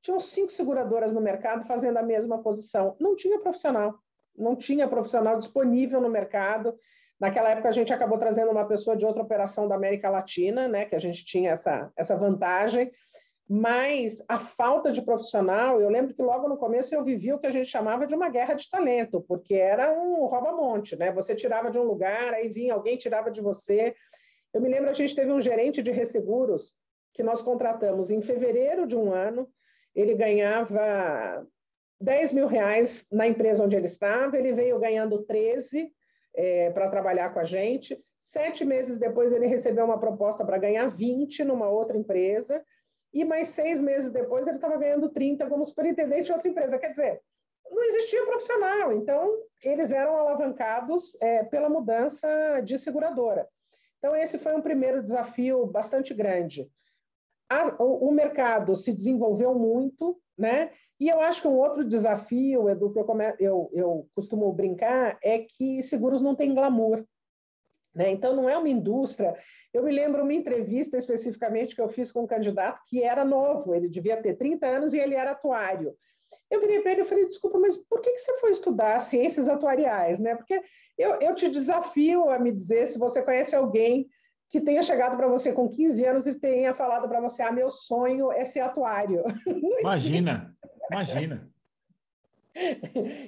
Tinham 0.01 0.19
cinco 0.19 0.51
seguradoras 0.51 1.13
no 1.13 1.21
mercado 1.21 1.65
fazendo 1.65 1.97
a 1.97 2.03
mesma 2.03 2.37
posição. 2.43 2.95
Não 2.99 3.15
tinha 3.15 3.39
profissional. 3.39 3.97
Não 4.37 4.55
tinha 4.55 4.87
profissional 4.87 5.37
disponível 5.37 6.01
no 6.01 6.09
mercado. 6.09 6.75
Naquela 7.19 7.49
época, 7.49 7.69
a 7.69 7.71
gente 7.71 7.93
acabou 7.93 8.17
trazendo 8.17 8.51
uma 8.51 8.65
pessoa 8.65 8.95
de 8.95 9.05
outra 9.05 9.21
operação 9.21 9.67
da 9.67 9.75
América 9.75 10.09
Latina, 10.09 10.67
né, 10.67 10.85
que 10.85 10.95
a 10.95 10.99
gente 10.99 11.23
tinha 11.23 11.51
essa, 11.51 11.91
essa 11.95 12.15
vantagem, 12.15 12.91
mas 13.47 14.23
a 14.27 14.39
falta 14.39 14.91
de 14.91 15.01
profissional, 15.01 15.79
eu 15.79 15.89
lembro 15.89 16.13
que 16.13 16.21
logo 16.21 16.47
no 16.47 16.57
começo 16.57 16.95
eu 16.95 17.03
vivi 17.03 17.33
o 17.33 17.39
que 17.39 17.47
a 17.47 17.51
gente 17.51 17.69
chamava 17.69 18.07
de 18.07 18.15
uma 18.15 18.29
guerra 18.29 18.53
de 18.53 18.69
talento, 18.69 19.21
porque 19.27 19.53
era 19.53 19.91
um 19.91 20.25
rouba-monte, 20.25 20.95
né? 20.95 21.11
Você 21.11 21.35
tirava 21.35 21.69
de 21.69 21.77
um 21.77 21.83
lugar, 21.83 22.33
aí 22.33 22.47
vinha 22.47 22.73
alguém, 22.73 22.97
tirava 22.97 23.29
de 23.29 23.41
você. 23.41 23.93
Eu 24.53 24.61
me 24.61 24.69
lembro, 24.69 24.89
a 24.89 24.93
gente 24.93 25.13
teve 25.13 25.31
um 25.31 25.41
gerente 25.41 25.83
de 25.83 25.91
resseguros 25.91 26.73
que 27.13 27.21
nós 27.21 27.41
contratamos 27.41 28.09
em 28.09 28.21
fevereiro 28.21 28.87
de 28.87 28.95
um 28.95 29.11
ano, 29.11 29.47
ele 29.93 30.15
ganhava 30.15 31.45
10 32.03 32.33
mil 32.33 32.47
reais 32.47 33.05
na 33.09 33.25
empresa 33.25 33.63
onde 33.63 33.75
ele 33.77 33.85
estava, 33.85 34.37
ele 34.37 34.51
veio 34.51 34.77
ganhando 34.77 35.23
13, 35.23 35.89
é, 36.35 36.69
para 36.71 36.89
trabalhar 36.89 37.33
com 37.33 37.39
a 37.39 37.43
gente. 37.43 37.97
Sete 38.19 38.65
meses 38.65 38.97
depois, 38.97 39.31
ele 39.31 39.47
recebeu 39.47 39.85
uma 39.85 39.99
proposta 39.99 40.43
para 40.43 40.57
ganhar 40.57 40.87
20 40.87 41.43
numa 41.43 41.69
outra 41.69 41.97
empresa. 41.97 42.63
E 43.13 43.23
mais 43.23 43.49
seis 43.49 43.79
meses 43.79 44.09
depois, 44.09 44.47
ele 44.47 44.57
estava 44.57 44.77
ganhando 44.77 45.09
30 45.09 45.47
como 45.47 45.65
superintendente 45.65 46.25
de 46.25 46.33
outra 46.33 46.49
empresa. 46.49 46.77
Quer 46.77 46.89
dizer, 46.89 47.21
não 47.69 47.83
existia 47.83 48.25
profissional, 48.25 48.91
então 48.91 49.31
eles 49.63 49.91
eram 49.91 50.17
alavancados 50.17 51.15
é, 51.21 51.43
pela 51.43 51.69
mudança 51.69 52.59
de 52.61 52.77
seguradora. 52.77 53.47
Então, 53.99 54.15
esse 54.15 54.37
foi 54.37 54.53
um 54.53 54.61
primeiro 54.61 55.01
desafio 55.01 55.65
bastante 55.65 56.13
grande. 56.13 56.69
A, 57.49 57.83
o, 57.83 58.09
o, 58.09 58.11
mercado 58.11 58.75
se 58.75 58.93
desenvolveu 58.93 59.53
muito, 59.53 60.19
né? 60.37 60.71
E 60.99 61.09
eu 61.09 61.19
acho 61.19 61.41
que 61.41 61.47
um 61.47 61.57
outro 61.57 61.83
desafio, 61.83 62.69
Edu, 62.69 62.91
que 62.91 62.99
eu, 62.99 63.03
come, 63.03 63.35
eu, 63.39 63.69
eu 63.73 64.07
costumo 64.15 64.51
brincar, 64.53 65.17
é 65.23 65.39
que 65.39 65.83
seguros 65.83 66.21
não 66.21 66.35
têm 66.35 66.53
glamour. 66.53 67.05
Né? 67.93 68.09
Então, 68.09 68.35
não 68.35 68.49
é 68.49 68.57
uma 68.57 68.69
indústria. 68.69 69.35
Eu 69.73 69.83
me 69.83 69.91
lembro 69.91 70.23
uma 70.23 70.33
entrevista 70.33 70.97
especificamente 70.97 71.75
que 71.75 71.81
eu 71.81 71.89
fiz 71.89 72.11
com 72.11 72.23
um 72.23 72.27
candidato 72.27 72.81
que 72.87 73.03
era 73.03 73.23
novo, 73.23 73.75
ele 73.75 73.87
devia 73.87 74.17
ter 74.17 74.35
30 74.35 74.65
anos 74.65 74.93
e 74.93 74.99
ele 74.99 75.13
era 75.13 75.31
atuário. 75.31 75.95
Eu 76.49 76.59
virei 76.59 76.79
para 76.79 76.91
ele 76.93 77.01
e 77.01 77.05
falei: 77.05 77.27
desculpa, 77.27 77.59
mas 77.59 77.75
por 77.75 78.01
que, 78.01 78.11
que 78.11 78.19
você 78.19 78.37
foi 78.39 78.51
estudar 78.51 78.99
ciências 78.99 79.47
atuariais? 79.47 80.19
Né? 80.19 80.35
Porque 80.35 80.59
eu, 80.97 81.19
eu 81.19 81.35
te 81.35 81.47
desafio 81.49 82.29
a 82.29 82.39
me 82.39 82.51
dizer 82.51 82.87
se 82.87 82.97
você 82.97 83.21
conhece 83.21 83.55
alguém 83.55 84.07
que 84.53 84.61
tenha 84.61 84.83
chegado 84.83 85.17
para 85.17 85.27
você 85.27 85.51
com 85.51 85.67
15 85.67 86.05
anos 86.05 86.27
e 86.27 86.35
tenha 86.35 86.75
falado 86.75 87.09
para 87.09 87.19
você: 87.19 87.41
ah, 87.41 87.51
meu 87.51 87.71
sonho 87.71 88.31
é 88.31 88.45
ser 88.45 88.59
atuário. 88.59 89.23
Imagina, 89.81 90.55
imagina. 90.91 91.51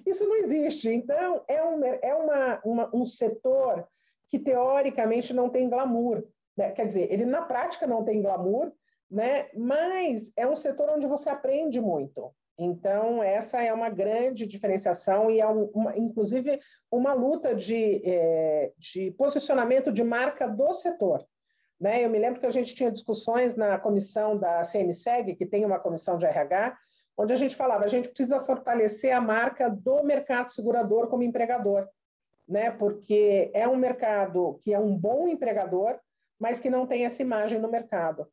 Isso 0.06 0.24
não 0.24 0.36
existe. 0.36 0.88
Então, 0.88 1.44
é 1.48 1.64
um, 1.64 1.84
é 1.84 2.14
uma, 2.14 2.62
uma 2.64 2.96
um 2.96 3.04
setor 3.04 3.88
que 4.30 4.38
teoricamente 4.38 5.34
não 5.34 5.50
tem 5.50 5.68
glamour. 5.68 6.24
Né? 6.56 6.70
Quer 6.74 6.86
dizer, 6.86 7.12
ele 7.12 7.26
na 7.26 7.42
prática 7.42 7.88
não 7.88 8.04
tem 8.04 8.22
glamour, 8.22 8.72
né? 9.10 9.50
mas 9.56 10.32
é 10.38 10.46
um 10.46 10.56
setor 10.56 10.92
onde 10.92 11.08
você 11.08 11.28
aprende 11.28 11.82
muito. 11.82 12.32
Então, 12.58 13.22
essa 13.22 13.62
é 13.62 13.74
uma 13.74 13.90
grande 13.90 14.48
diferenciação 14.48 15.30
e 15.30 15.42
é, 15.42 15.48
um, 15.48 15.66
uma, 15.74 15.98
inclusive, 15.98 16.60
uma 16.90 17.14
luta 17.14 17.54
de, 17.54 18.02
é, 18.06 18.72
de 18.78 19.12
posicionamento 19.12 19.92
de 19.92 20.04
marca 20.04 20.48
do 20.48 20.74
setor. 20.74 21.26
Né? 21.80 22.06
Eu 22.06 22.10
me 22.10 22.18
lembro 22.18 22.40
que 22.40 22.46
a 22.46 22.52
gente 22.52 22.74
tinha 22.74 22.92
discussões 22.92 23.56
na 23.56 23.78
comissão 23.78 24.38
da 24.38 24.64
CNSEG, 24.64 25.36
que 25.36 25.46
tem 25.46 25.66
uma 25.66 25.80
comissão 25.80 26.18
de 26.18 26.26
RH, 26.26 26.78
onde 27.18 27.34
a 27.34 27.36
gente 27.36 27.56
falava, 27.56 27.84
a 27.84 27.90
gente 27.90 28.08
precisa 28.08 28.42
fortalecer 28.42 29.14
a 29.14 29.20
marca 29.20 29.70
do 29.70 30.04
mercado 30.04 30.50
segurador 30.50 31.08
como 31.08 31.24
empregador 31.24 31.88
né? 32.48 32.72
Porque 32.72 33.50
é 33.54 33.68
um 33.68 33.76
mercado 33.76 34.60
que 34.62 34.74
é 34.74 34.80
um 34.80 34.96
bom 34.96 35.28
empregador, 35.28 36.00
mas 36.40 36.60
que 36.60 36.70
não 36.70 36.86
tem 36.86 37.06
essa 37.06 37.22
imagem 37.22 37.60
no 37.60 37.70
mercado. 37.70 38.28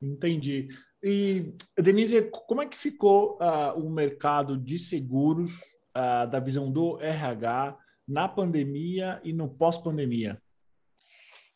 Entendi. 0.00 0.68
E, 1.02 1.52
Denise, 1.76 2.22
como 2.46 2.62
é 2.62 2.66
que 2.66 2.78
ficou 2.78 3.38
uh, 3.40 3.76
o 3.76 3.90
mercado 3.90 4.56
de 4.56 4.78
seguros 4.78 5.60
uh, 5.96 6.30
da 6.30 6.38
visão 6.38 6.70
do 6.70 7.00
RH 7.00 7.76
na 8.06 8.28
pandemia 8.28 9.20
e 9.24 9.32
no 9.32 9.48
pós-pandemia? 9.48 10.40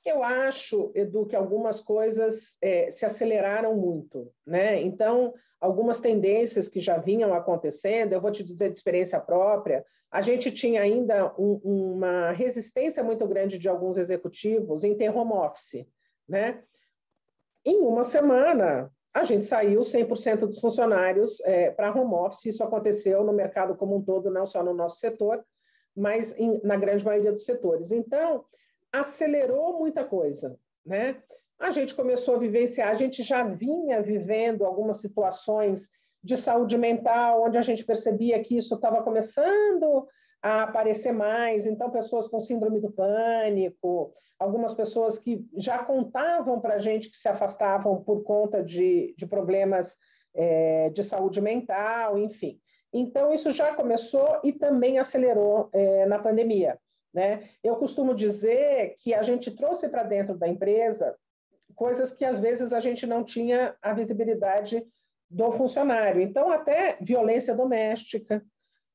Eu 0.04 0.22
acho, 0.22 0.92
Edu, 0.94 1.26
que 1.26 1.34
algumas 1.34 1.80
coisas 1.80 2.56
é, 2.62 2.88
se 2.92 3.04
aceleraram 3.04 3.74
muito, 3.74 4.32
né? 4.46 4.80
Então, 4.80 5.34
algumas 5.60 5.98
tendências 5.98 6.68
que 6.68 6.78
já 6.78 6.96
vinham 6.96 7.34
acontecendo, 7.34 8.12
eu 8.12 8.20
vou 8.20 8.30
te 8.30 8.44
dizer 8.44 8.70
de 8.70 8.76
experiência 8.76 9.18
própria, 9.18 9.84
a 10.08 10.22
gente 10.22 10.52
tinha 10.52 10.80
ainda 10.80 11.34
um, 11.36 11.60
uma 11.64 12.30
resistência 12.30 13.02
muito 13.02 13.26
grande 13.26 13.58
de 13.58 13.68
alguns 13.68 13.96
executivos 13.96 14.84
em 14.84 14.96
ter 14.96 15.10
home 15.10 15.32
office, 15.32 15.84
né? 16.28 16.62
Em 17.64 17.80
uma 17.80 18.04
semana, 18.04 18.92
a 19.16 19.24
gente 19.24 19.46
saiu 19.46 19.80
100% 19.80 20.40
dos 20.40 20.60
funcionários 20.60 21.40
é, 21.40 21.70
para 21.70 21.90
home 21.90 22.12
office, 22.12 22.44
isso 22.44 22.62
aconteceu 22.62 23.24
no 23.24 23.32
mercado 23.32 23.74
como 23.74 23.96
um 23.96 24.02
todo, 24.02 24.30
não 24.30 24.44
só 24.44 24.62
no 24.62 24.74
nosso 24.74 24.98
setor, 24.98 25.42
mas 25.96 26.34
em, 26.36 26.60
na 26.62 26.76
grande 26.76 27.02
maioria 27.02 27.32
dos 27.32 27.46
setores. 27.46 27.92
Então, 27.92 28.44
acelerou 28.92 29.78
muita 29.78 30.04
coisa, 30.04 30.58
né? 30.84 31.16
A 31.58 31.70
gente 31.70 31.94
começou 31.94 32.34
a 32.34 32.38
vivenciar, 32.38 32.90
a 32.90 32.94
gente 32.94 33.22
já 33.22 33.42
vinha 33.42 34.02
vivendo 34.02 34.66
algumas 34.66 35.00
situações 35.00 35.88
de 36.22 36.36
saúde 36.36 36.76
mental, 36.76 37.42
onde 37.42 37.56
a 37.56 37.62
gente 37.62 37.86
percebia 37.86 38.42
que 38.42 38.58
isso 38.58 38.74
estava 38.74 39.02
começando 39.02 40.06
a 40.46 40.62
aparecer 40.62 41.10
mais, 41.10 41.66
então 41.66 41.90
pessoas 41.90 42.28
com 42.28 42.38
síndrome 42.38 42.78
do 42.78 42.88
pânico, 42.88 44.12
algumas 44.38 44.72
pessoas 44.72 45.18
que 45.18 45.44
já 45.56 45.80
contavam 45.80 46.60
para 46.60 46.74
a 46.74 46.78
gente 46.78 47.10
que 47.10 47.16
se 47.16 47.28
afastavam 47.28 48.00
por 48.04 48.22
conta 48.22 48.62
de, 48.62 49.12
de 49.18 49.26
problemas 49.26 49.96
é, 50.32 50.88
de 50.90 51.02
saúde 51.02 51.40
mental, 51.40 52.16
enfim. 52.16 52.60
Então, 52.92 53.32
isso 53.32 53.50
já 53.50 53.74
começou 53.74 54.40
e 54.44 54.52
também 54.52 55.00
acelerou 55.00 55.68
é, 55.72 56.06
na 56.06 56.20
pandemia. 56.20 56.78
Né? 57.12 57.48
Eu 57.60 57.74
costumo 57.74 58.14
dizer 58.14 58.94
que 59.00 59.14
a 59.14 59.24
gente 59.24 59.50
trouxe 59.50 59.88
para 59.88 60.04
dentro 60.04 60.38
da 60.38 60.46
empresa 60.46 61.16
coisas 61.74 62.12
que 62.12 62.24
às 62.24 62.38
vezes 62.38 62.72
a 62.72 62.78
gente 62.78 63.04
não 63.04 63.24
tinha 63.24 63.74
a 63.82 63.92
visibilidade 63.92 64.86
do 65.28 65.50
funcionário. 65.50 66.22
Então, 66.22 66.52
até 66.52 66.98
violência 67.00 67.52
doméstica, 67.52 68.40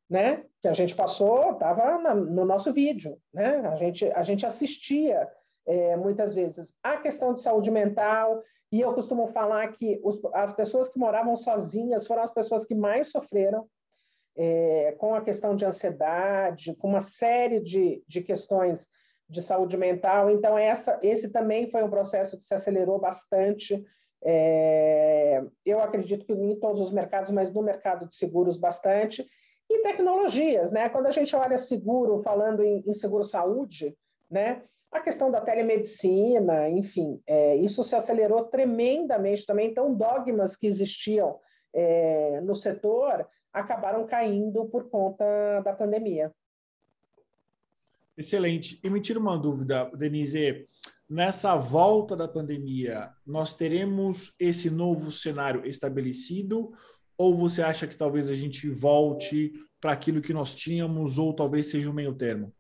né? 0.10 0.46
Que 0.62 0.68
a 0.68 0.74
gente 0.74 0.96
passou, 0.96 1.54
estava 1.54 1.98
no 2.14 2.46
nosso 2.46 2.72
vídeo, 2.72 3.18
né? 3.34 3.58
A 3.68 3.76
gente, 3.76 4.06
a 4.12 4.24
gente 4.24 4.46
assistia 4.46 5.28
é, 5.66 5.96
muitas 5.96 6.34
vezes 6.34 6.74
a 6.84 6.98
questão 6.98 7.34
de 7.34 7.42
saúde 7.42 7.72
mental, 7.72 8.42
e 8.72 8.80
eu 8.80 8.94
costumo 8.94 9.28
falar 9.28 9.68
que 9.70 10.00
os, 10.04 10.20
as 10.34 10.54
pessoas 10.54 10.88
que 10.88 11.00
moravam 11.00 11.36
sozinhas 11.36 12.08
foram 12.08 12.24
as 12.24 12.32
pessoas 12.32 12.64
que 12.64 12.76
mais 12.76 13.08
sofreram 13.08 13.68
é, 14.36 14.96
com 14.98 15.14
a 15.14 15.22
questão 15.22 15.56
de 15.56 15.66
ansiedade, 15.66 16.76
com 16.76 16.88
uma 16.88 17.02
série 17.02 17.60
de, 17.60 18.04
de 18.08 18.22
questões 18.22 18.88
de 19.28 19.42
saúde 19.42 19.78
mental. 19.78 20.30
Então, 20.30 20.58
essa, 20.58 21.00
esse 21.02 21.30
também 21.30 21.70
foi 21.70 21.84
um 21.84 21.90
processo 21.90 22.38
que 22.38 22.44
se 22.44 22.54
acelerou 22.54 23.00
bastante. 23.00 23.84
É, 24.24 25.44
eu 25.66 25.82
acredito 25.82 26.26
que 26.26 26.34
em 26.34 26.60
todos 26.60 26.82
os 26.82 26.92
mercados, 26.92 27.32
mas 27.32 27.52
no 27.52 27.62
mercado 27.62 28.08
de 28.08 28.16
seguros 28.16 28.58
bastante. 28.58 29.26
E 29.74 29.82
tecnologias, 29.84 30.70
né? 30.70 30.90
Quando 30.90 31.06
a 31.08 31.12
gente 31.12 31.34
olha 31.34 31.58
seguro, 31.58 32.20
falando 32.20 32.62
em, 32.62 32.84
em 32.86 32.94
seguro-saúde, 32.94 33.96
né? 34.30 34.64
A 34.92 35.00
questão 35.00 35.32
da 35.32 35.40
telemedicina, 35.40 36.70
enfim, 36.70 37.22
é, 37.26 37.56
isso 37.56 37.82
se 37.82 37.96
acelerou 37.96 38.44
tremendamente 38.44 39.46
também. 39.46 39.70
Então, 39.70 39.94
dogmas 39.94 40.58
que 40.58 40.68
existiam 40.68 41.40
é, 41.74 42.42
no 42.42 42.54
setor 42.54 43.26
acabaram 43.54 44.06
caindo 44.06 44.66
por 44.66 44.90
conta 44.90 45.62
da 45.62 45.72
pandemia. 45.74 46.34
Excelente. 48.18 48.80
E 48.84 48.90
me 48.90 49.00
tira 49.00 49.18
uma 49.18 49.38
dúvida, 49.38 49.90
Denise. 49.96 50.68
Nessa 51.10 51.56
volta 51.56 52.16
da 52.16 52.28
pandemia, 52.28 53.12
nós 53.26 53.54
teremos 53.54 54.34
esse 54.40 54.70
novo 54.70 55.12
cenário 55.12 55.66
estabelecido? 55.66 56.74
Ou 57.22 57.38
você 57.38 57.62
acha 57.62 57.86
que 57.86 57.96
talvez 57.96 58.32
a 58.32 58.36
gente 58.36 58.68
volte 58.68 59.54
para 59.80 59.92
aquilo 59.92 60.24
que 60.24 60.34
nós 60.34 60.56
tínhamos, 60.56 61.20
ou 61.20 61.36
talvez 61.36 61.70
seja 61.70 61.88
um 61.88 61.94
meio 61.94 62.16
termo? 62.16 62.52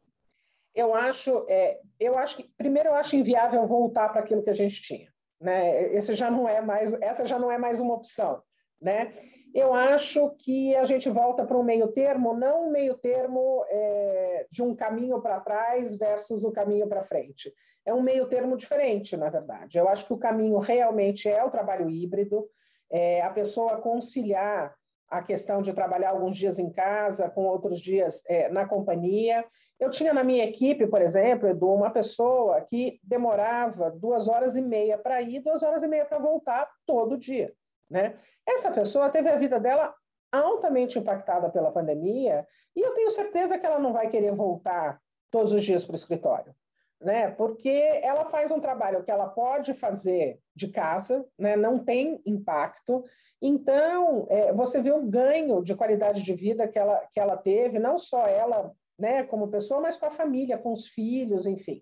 Eu 0.75 0.93
acho, 0.93 1.47
é, 1.49 1.79
eu 1.99 2.15
acho 2.15 2.37
que 2.37 2.47
primeiro 2.55 2.89
eu 2.89 2.93
acho 2.93 3.15
inviável 3.15 3.65
voltar 3.65 4.09
para 4.09 4.21
aquilo 4.21 4.43
que 4.43 4.51
a 4.51 4.53
gente 4.53 4.79
tinha, 4.79 5.11
né? 5.41 5.91
Esse 5.95 6.13
já 6.13 6.29
não 6.29 6.47
é 6.47 6.61
mais, 6.61 6.93
essa 7.01 7.25
já 7.25 7.39
não 7.39 7.51
é 7.51 7.57
mais 7.57 7.79
uma 7.79 7.95
opção, 7.95 8.39
né? 8.79 9.11
Eu 9.51 9.73
acho 9.73 10.29
que 10.37 10.75
a 10.75 10.83
gente 10.83 11.09
volta 11.09 11.43
para 11.43 11.57
um 11.57 11.63
meio 11.63 11.87
termo, 11.87 12.37
não 12.37 12.67
um 12.67 12.71
meio 12.71 12.93
termo 12.93 13.65
é, 13.67 14.45
de 14.51 14.61
um 14.61 14.75
caminho 14.75 15.19
para 15.23 15.39
trás 15.39 15.95
versus 15.95 16.43
o 16.43 16.51
caminho 16.51 16.87
para 16.87 17.03
frente. 17.03 17.51
É 17.83 17.91
um 17.95 18.01
meio 18.03 18.27
termo 18.27 18.55
diferente, 18.55 19.17
na 19.17 19.31
verdade. 19.31 19.79
Eu 19.79 19.89
acho 19.89 20.05
que 20.05 20.13
o 20.13 20.19
caminho 20.19 20.59
realmente 20.59 21.27
é 21.27 21.43
o 21.43 21.49
trabalho 21.49 21.89
híbrido, 21.89 22.47
é 22.91 23.21
a 23.21 23.29
pessoa 23.29 23.77
conciliar 23.77 24.75
a 25.09 25.21
questão 25.21 25.61
de 25.61 25.73
trabalhar 25.73 26.11
alguns 26.11 26.37
dias 26.37 26.57
em 26.57 26.69
casa, 26.69 27.29
com 27.29 27.43
outros 27.45 27.79
dias 27.79 28.23
é, 28.27 28.47
na 28.47 28.65
companhia. 28.65 29.45
Eu 29.77 29.89
tinha 29.89 30.13
na 30.13 30.23
minha 30.23 30.45
equipe, 30.45 30.87
por 30.87 31.01
exemplo, 31.01 31.49
Edu, 31.49 31.67
uma 31.67 31.91
pessoa 31.91 32.61
que 32.61 32.99
demorava 33.03 33.91
duas 33.91 34.29
horas 34.29 34.55
e 34.55 34.61
meia 34.61 34.97
para 34.97 35.21
ir, 35.21 35.41
duas 35.41 35.61
horas 35.63 35.83
e 35.83 35.87
meia 35.87 36.05
para 36.05 36.17
voltar 36.17 36.69
todo 36.85 37.17
dia. 37.17 37.53
Né? 37.89 38.15
Essa 38.47 38.71
pessoa 38.71 39.09
teve 39.09 39.29
a 39.29 39.35
vida 39.35 39.59
dela 39.59 39.93
altamente 40.31 40.97
impactada 40.97 41.49
pela 41.49 41.73
pandemia 41.73 42.47
e 42.73 42.79
eu 42.79 42.93
tenho 42.93 43.11
certeza 43.11 43.57
que 43.57 43.65
ela 43.65 43.79
não 43.79 43.91
vai 43.91 44.07
querer 44.07 44.33
voltar 44.33 44.97
todos 45.29 45.51
os 45.51 45.61
dias 45.61 45.83
para 45.83 45.93
o 45.93 45.97
escritório, 45.97 46.55
né? 47.01 47.31
Porque 47.31 47.99
ela 48.03 48.25
faz 48.25 48.51
um 48.51 48.59
trabalho 48.59 49.03
que 49.03 49.11
ela 49.11 49.27
pode 49.27 49.73
fazer 49.73 50.39
de 50.55 50.67
casa, 50.67 51.25
né? 51.37 51.55
Não 51.55 51.79
tem 51.83 52.21
impacto. 52.25 53.03
Então, 53.41 54.27
é, 54.29 54.53
você 54.53 54.81
vê 54.81 54.91
um 54.91 55.09
ganho 55.09 55.63
de 55.63 55.75
qualidade 55.75 56.23
de 56.23 56.33
vida 56.33 56.67
que 56.67 56.77
ela, 56.77 57.01
que 57.11 57.19
ela 57.19 57.35
teve, 57.35 57.79
não 57.79 57.97
só 57.97 58.27
ela, 58.27 58.71
né, 58.97 59.23
como 59.23 59.49
pessoa, 59.49 59.81
mas 59.81 59.97
com 59.97 60.05
a 60.05 60.11
família, 60.11 60.57
com 60.57 60.71
os 60.71 60.87
filhos, 60.87 61.47
enfim. 61.47 61.81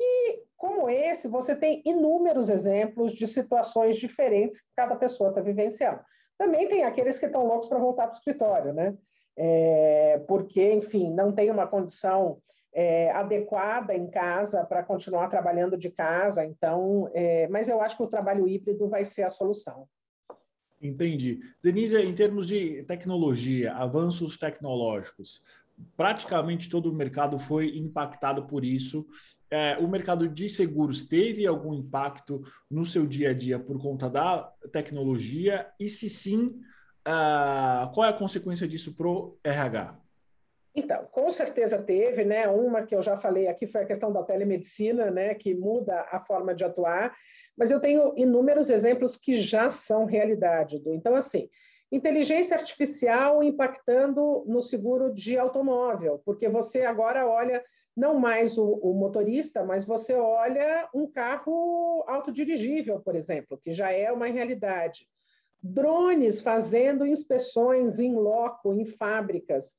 E, 0.00 0.42
como 0.56 0.90
esse, 0.90 1.28
você 1.28 1.54
tem 1.54 1.82
inúmeros 1.84 2.48
exemplos 2.48 3.12
de 3.12 3.26
situações 3.28 3.96
diferentes 3.96 4.60
que 4.60 4.68
cada 4.76 4.96
pessoa 4.96 5.30
está 5.30 5.40
vivenciando. 5.40 6.00
Também 6.36 6.68
tem 6.68 6.84
aqueles 6.84 7.18
que 7.18 7.26
estão 7.26 7.46
loucos 7.46 7.68
para 7.68 7.78
voltar 7.78 8.08
para 8.08 8.14
o 8.14 8.18
escritório, 8.18 8.72
né? 8.74 8.96
É, 9.38 10.18
porque, 10.26 10.72
enfim, 10.72 11.12
não 11.12 11.32
tem 11.32 11.50
uma 11.50 11.66
condição 11.66 12.38
é, 12.76 13.10
adequada 13.12 13.94
em 13.94 14.06
casa 14.06 14.62
para 14.62 14.82
continuar 14.82 15.28
trabalhando 15.28 15.78
de 15.78 15.88
casa. 15.88 16.44
Então, 16.44 17.10
é, 17.14 17.48
mas 17.48 17.70
eu 17.70 17.80
acho 17.80 17.96
que 17.96 18.02
o 18.02 18.08
trabalho 18.08 18.46
híbrido 18.46 18.86
vai 18.86 19.02
ser 19.02 19.22
a 19.22 19.30
solução. 19.30 19.88
Entendi. 20.80 21.40
Denise, 21.62 21.96
em 21.96 22.14
termos 22.14 22.46
de 22.46 22.82
tecnologia, 22.82 23.72
avanços 23.72 24.36
tecnológicos, 24.36 25.40
praticamente 25.96 26.68
todo 26.68 26.92
o 26.92 26.94
mercado 26.94 27.38
foi 27.38 27.78
impactado 27.78 28.46
por 28.46 28.62
isso. 28.62 29.06
É, 29.50 29.78
o 29.78 29.88
mercado 29.88 30.28
de 30.28 30.46
seguros 30.50 31.02
teve 31.02 31.46
algum 31.46 31.72
impacto 31.72 32.42
no 32.70 32.84
seu 32.84 33.06
dia 33.06 33.30
a 33.30 33.32
dia 33.32 33.58
por 33.58 33.80
conta 33.80 34.10
da 34.10 34.52
tecnologia? 34.70 35.66
E 35.80 35.88
se 35.88 36.10
sim, 36.10 36.60
uh, 37.08 37.90
qual 37.94 38.04
é 38.04 38.10
a 38.10 38.18
consequência 38.18 38.68
disso 38.68 38.94
para 38.94 39.08
o 39.08 39.38
RH? 39.42 40.05
Então, 40.78 41.08
com 41.10 41.30
certeza 41.30 41.82
teve, 41.82 42.22
né? 42.22 42.46
Uma 42.48 42.84
que 42.84 42.94
eu 42.94 43.00
já 43.00 43.16
falei 43.16 43.48
aqui 43.48 43.66
foi 43.66 43.80
a 43.80 43.86
questão 43.86 44.12
da 44.12 44.22
telemedicina, 44.22 45.10
né? 45.10 45.34
Que 45.34 45.54
muda 45.54 46.06
a 46.10 46.20
forma 46.20 46.54
de 46.54 46.66
atuar, 46.66 47.16
mas 47.56 47.70
eu 47.70 47.80
tenho 47.80 48.12
inúmeros 48.14 48.68
exemplos 48.68 49.16
que 49.16 49.38
já 49.38 49.70
são 49.70 50.04
realidade. 50.04 50.82
Então, 50.84 51.14
assim, 51.14 51.48
inteligência 51.90 52.54
artificial 52.54 53.42
impactando 53.42 54.44
no 54.46 54.60
seguro 54.60 55.10
de 55.10 55.38
automóvel, 55.38 56.20
porque 56.26 56.46
você 56.46 56.82
agora 56.82 57.26
olha 57.26 57.64
não 57.96 58.18
mais 58.18 58.58
o, 58.58 58.72
o 58.82 58.92
motorista, 58.92 59.64
mas 59.64 59.82
você 59.82 60.12
olha 60.12 60.86
um 60.94 61.10
carro 61.10 62.04
autodirigível, 62.06 63.00
por 63.00 63.14
exemplo, 63.14 63.56
que 63.56 63.72
já 63.72 63.90
é 63.90 64.12
uma 64.12 64.26
realidade. 64.26 65.08
Drones 65.62 66.42
fazendo 66.42 67.06
inspeções 67.06 67.98
em 67.98 68.14
loco, 68.14 68.74
em 68.74 68.84
fábricas 68.84 69.74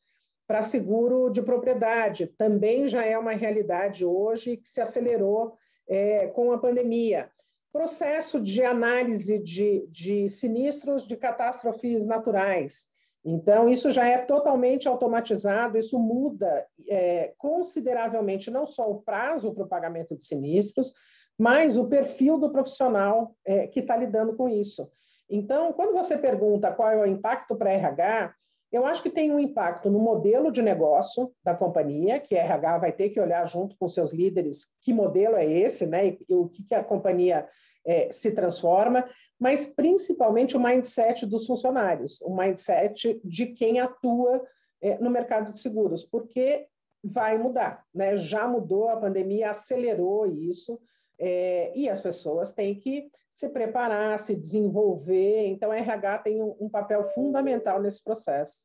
para 0.47 0.63
seguro 0.63 1.29
de 1.29 1.41
propriedade. 1.41 2.27
Também 2.37 2.87
já 2.87 3.03
é 3.03 3.17
uma 3.17 3.33
realidade 3.33 4.05
hoje 4.05 4.57
que 4.57 4.67
se 4.67 4.79
acelerou 4.79 5.55
é, 5.87 6.27
com 6.27 6.51
a 6.51 6.57
pandemia. 6.57 7.29
Processo 7.71 8.39
de 8.39 8.63
análise 8.63 9.37
de, 9.37 9.85
de 9.89 10.29
sinistros 10.29 11.05
de 11.05 11.17
catástrofes 11.17 12.05
naturais. 12.05 12.87
Então, 13.25 13.67
isso 13.67 13.91
já 13.91 14.07
é 14.07 14.19
totalmente 14.19 14.87
automatizado, 14.87 15.77
isso 15.77 15.99
muda 15.99 16.65
é, 16.87 17.33
consideravelmente 17.37 18.49
não 18.49 18.65
só 18.65 18.89
o 18.89 19.01
prazo 19.01 19.53
para 19.53 19.65
o 19.65 19.67
pagamento 19.67 20.15
de 20.15 20.25
sinistros, 20.25 20.93
mas 21.37 21.77
o 21.77 21.87
perfil 21.87 22.37
do 22.37 22.49
profissional 22.49 23.35
é, 23.45 23.67
que 23.67 23.81
está 23.81 23.97
lidando 23.97 24.35
com 24.37 24.47
isso. 24.47 24.89
Então, 25.29 25.73
quando 25.73 25.93
você 25.93 26.17
pergunta 26.17 26.71
qual 26.71 26.89
é 26.89 26.97
o 26.97 27.05
impacto 27.05 27.55
para 27.55 27.73
RH, 27.73 28.33
eu 28.71 28.85
acho 28.85 29.01
que 29.01 29.09
tem 29.09 29.31
um 29.31 29.39
impacto 29.39 29.89
no 29.89 29.99
modelo 29.99 30.51
de 30.51 30.61
negócio 30.61 31.31
da 31.43 31.55
companhia, 31.55 32.19
que 32.19 32.37
a 32.37 32.43
RH 32.43 32.77
vai 32.79 32.91
ter 32.91 33.09
que 33.09 33.19
olhar 33.19 33.45
junto 33.45 33.77
com 33.77 33.87
seus 33.87 34.11
líderes 34.11 34.65
que 34.81 34.93
modelo 34.93 35.35
é 35.35 35.45
esse, 35.45 35.85
né? 35.85 36.07
E, 36.07 36.33
o 36.33 36.49
que, 36.49 36.63
que 36.63 36.75
a 36.75 36.83
companhia 36.83 37.47
é, 37.85 38.11
se 38.11 38.31
transforma, 38.31 39.07
mas 39.39 39.65
principalmente 39.65 40.57
o 40.57 40.59
mindset 40.59 41.25
dos 41.25 41.45
funcionários, 41.45 42.19
o 42.21 42.35
mindset 42.35 43.21
de 43.23 43.47
quem 43.47 43.79
atua 43.79 44.43
é, 44.81 44.97
no 44.97 45.09
mercado 45.09 45.51
de 45.51 45.59
seguros, 45.59 46.03
porque 46.03 46.67
vai 47.01 47.37
mudar, 47.37 47.85
né? 47.93 48.17
Já 48.17 48.47
mudou, 48.47 48.89
a 48.89 48.97
pandemia 48.97 49.51
acelerou 49.51 50.25
isso. 50.25 50.77
É, 51.19 51.71
e 51.75 51.89
as 51.89 51.99
pessoas 51.99 52.51
têm 52.51 52.75
que 52.75 53.09
se 53.29 53.49
preparar, 53.49 54.19
se 54.19 54.35
desenvolver. 54.35 55.47
Então, 55.47 55.71
a 55.71 55.77
RH 55.77 56.19
tem 56.19 56.41
um, 56.41 56.55
um 56.59 56.69
papel 56.69 57.03
fundamental 57.05 57.81
nesse 57.81 58.03
processo. 58.03 58.61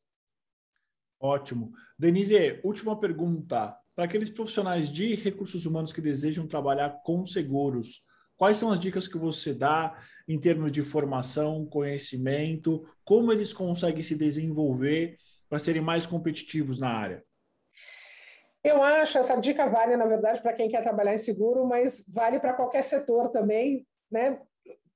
Ótimo. 1.19 1.73
Denise, 1.99 2.61
última 2.65 2.99
pergunta. 2.99 3.77
Para 3.95 4.05
aqueles 4.05 4.31
profissionais 4.31 4.89
de 4.89 5.15
recursos 5.15 5.67
humanos 5.67 5.93
que 5.93 6.01
desejam 6.01 6.47
trabalhar 6.47 7.03
com 7.05 7.25
seguros, 7.25 8.03
quais 8.37 8.57
são 8.57 8.71
as 8.71 8.79
dicas 8.79 9.07
que 9.07 9.19
você 9.19 9.55
dá 9.55 9.97
em 10.27 10.39
termos 10.39 10.73
de 10.73 10.83
formação, 10.83 11.67
conhecimento, 11.67 12.85
como 13.05 13.31
eles 13.31 13.53
conseguem 13.53 14.03
se 14.03 14.17
desenvolver 14.17 15.17
para 15.49 15.59
serem 15.59 15.83
mais 15.83 16.07
competitivos 16.07 16.79
na 16.79 16.89
área? 16.89 17.25
Eu 18.65 18.83
acho, 18.83 19.19
essa 19.19 19.37
dica 19.37 19.67
vale, 19.69 19.97
na 19.97 20.07
verdade, 20.07 20.41
para 20.41 20.53
quem 20.53 20.69
quer 20.69 20.83
trabalhar 20.83 21.15
em 21.15 21.19
seguro, 21.19 21.67
mas 21.67 22.05
vale 22.07 22.39
para 22.39 22.53
qualquer 22.53 22.83
setor 22.83 23.31
também, 23.31 23.87
né? 24.11 24.41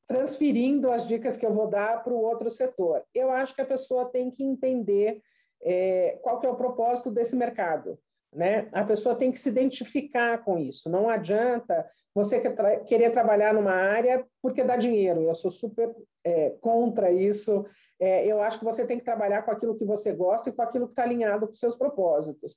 transferindo 0.06 0.90
as 0.90 1.06
dicas 1.06 1.36
que 1.36 1.44
eu 1.44 1.52
vou 1.52 1.68
dar 1.68 2.02
para 2.02 2.12
o 2.12 2.22
outro 2.22 2.48
setor. 2.48 3.02
Eu 3.12 3.30
acho 3.30 3.54
que 3.54 3.62
a 3.62 3.66
pessoa 3.66 4.08
tem 4.08 4.30
que 4.30 4.44
entender 4.44 5.20
é, 5.62 6.18
qual 6.22 6.38
que 6.38 6.46
é 6.46 6.50
o 6.50 6.56
propósito 6.56 7.10
desse 7.10 7.34
mercado. 7.34 7.98
Né? 8.32 8.68
A 8.72 8.84
pessoa 8.84 9.14
tem 9.14 9.32
que 9.32 9.38
se 9.38 9.48
identificar 9.48 10.44
com 10.44 10.58
isso. 10.58 10.90
Não 10.90 11.08
adianta 11.08 11.86
você 12.14 12.40
querer 12.86 13.10
trabalhar 13.10 13.54
numa 13.54 13.72
área 13.72 14.24
porque 14.42 14.62
dá 14.62 14.76
dinheiro. 14.76 15.22
Eu 15.22 15.34
sou 15.34 15.50
super 15.50 15.92
é, 16.22 16.50
contra 16.60 17.10
isso. 17.10 17.64
É, 17.98 18.26
eu 18.26 18.40
acho 18.42 18.58
que 18.58 18.64
você 18.64 18.84
tem 18.84 18.98
que 18.98 19.04
trabalhar 19.04 19.42
com 19.42 19.50
aquilo 19.50 19.76
que 19.76 19.84
você 19.84 20.12
gosta 20.12 20.50
e 20.50 20.52
com 20.52 20.62
aquilo 20.62 20.86
que 20.86 20.92
está 20.92 21.02
alinhado 21.02 21.48
com 21.48 21.54
seus 21.54 21.74
propósitos. 21.74 22.54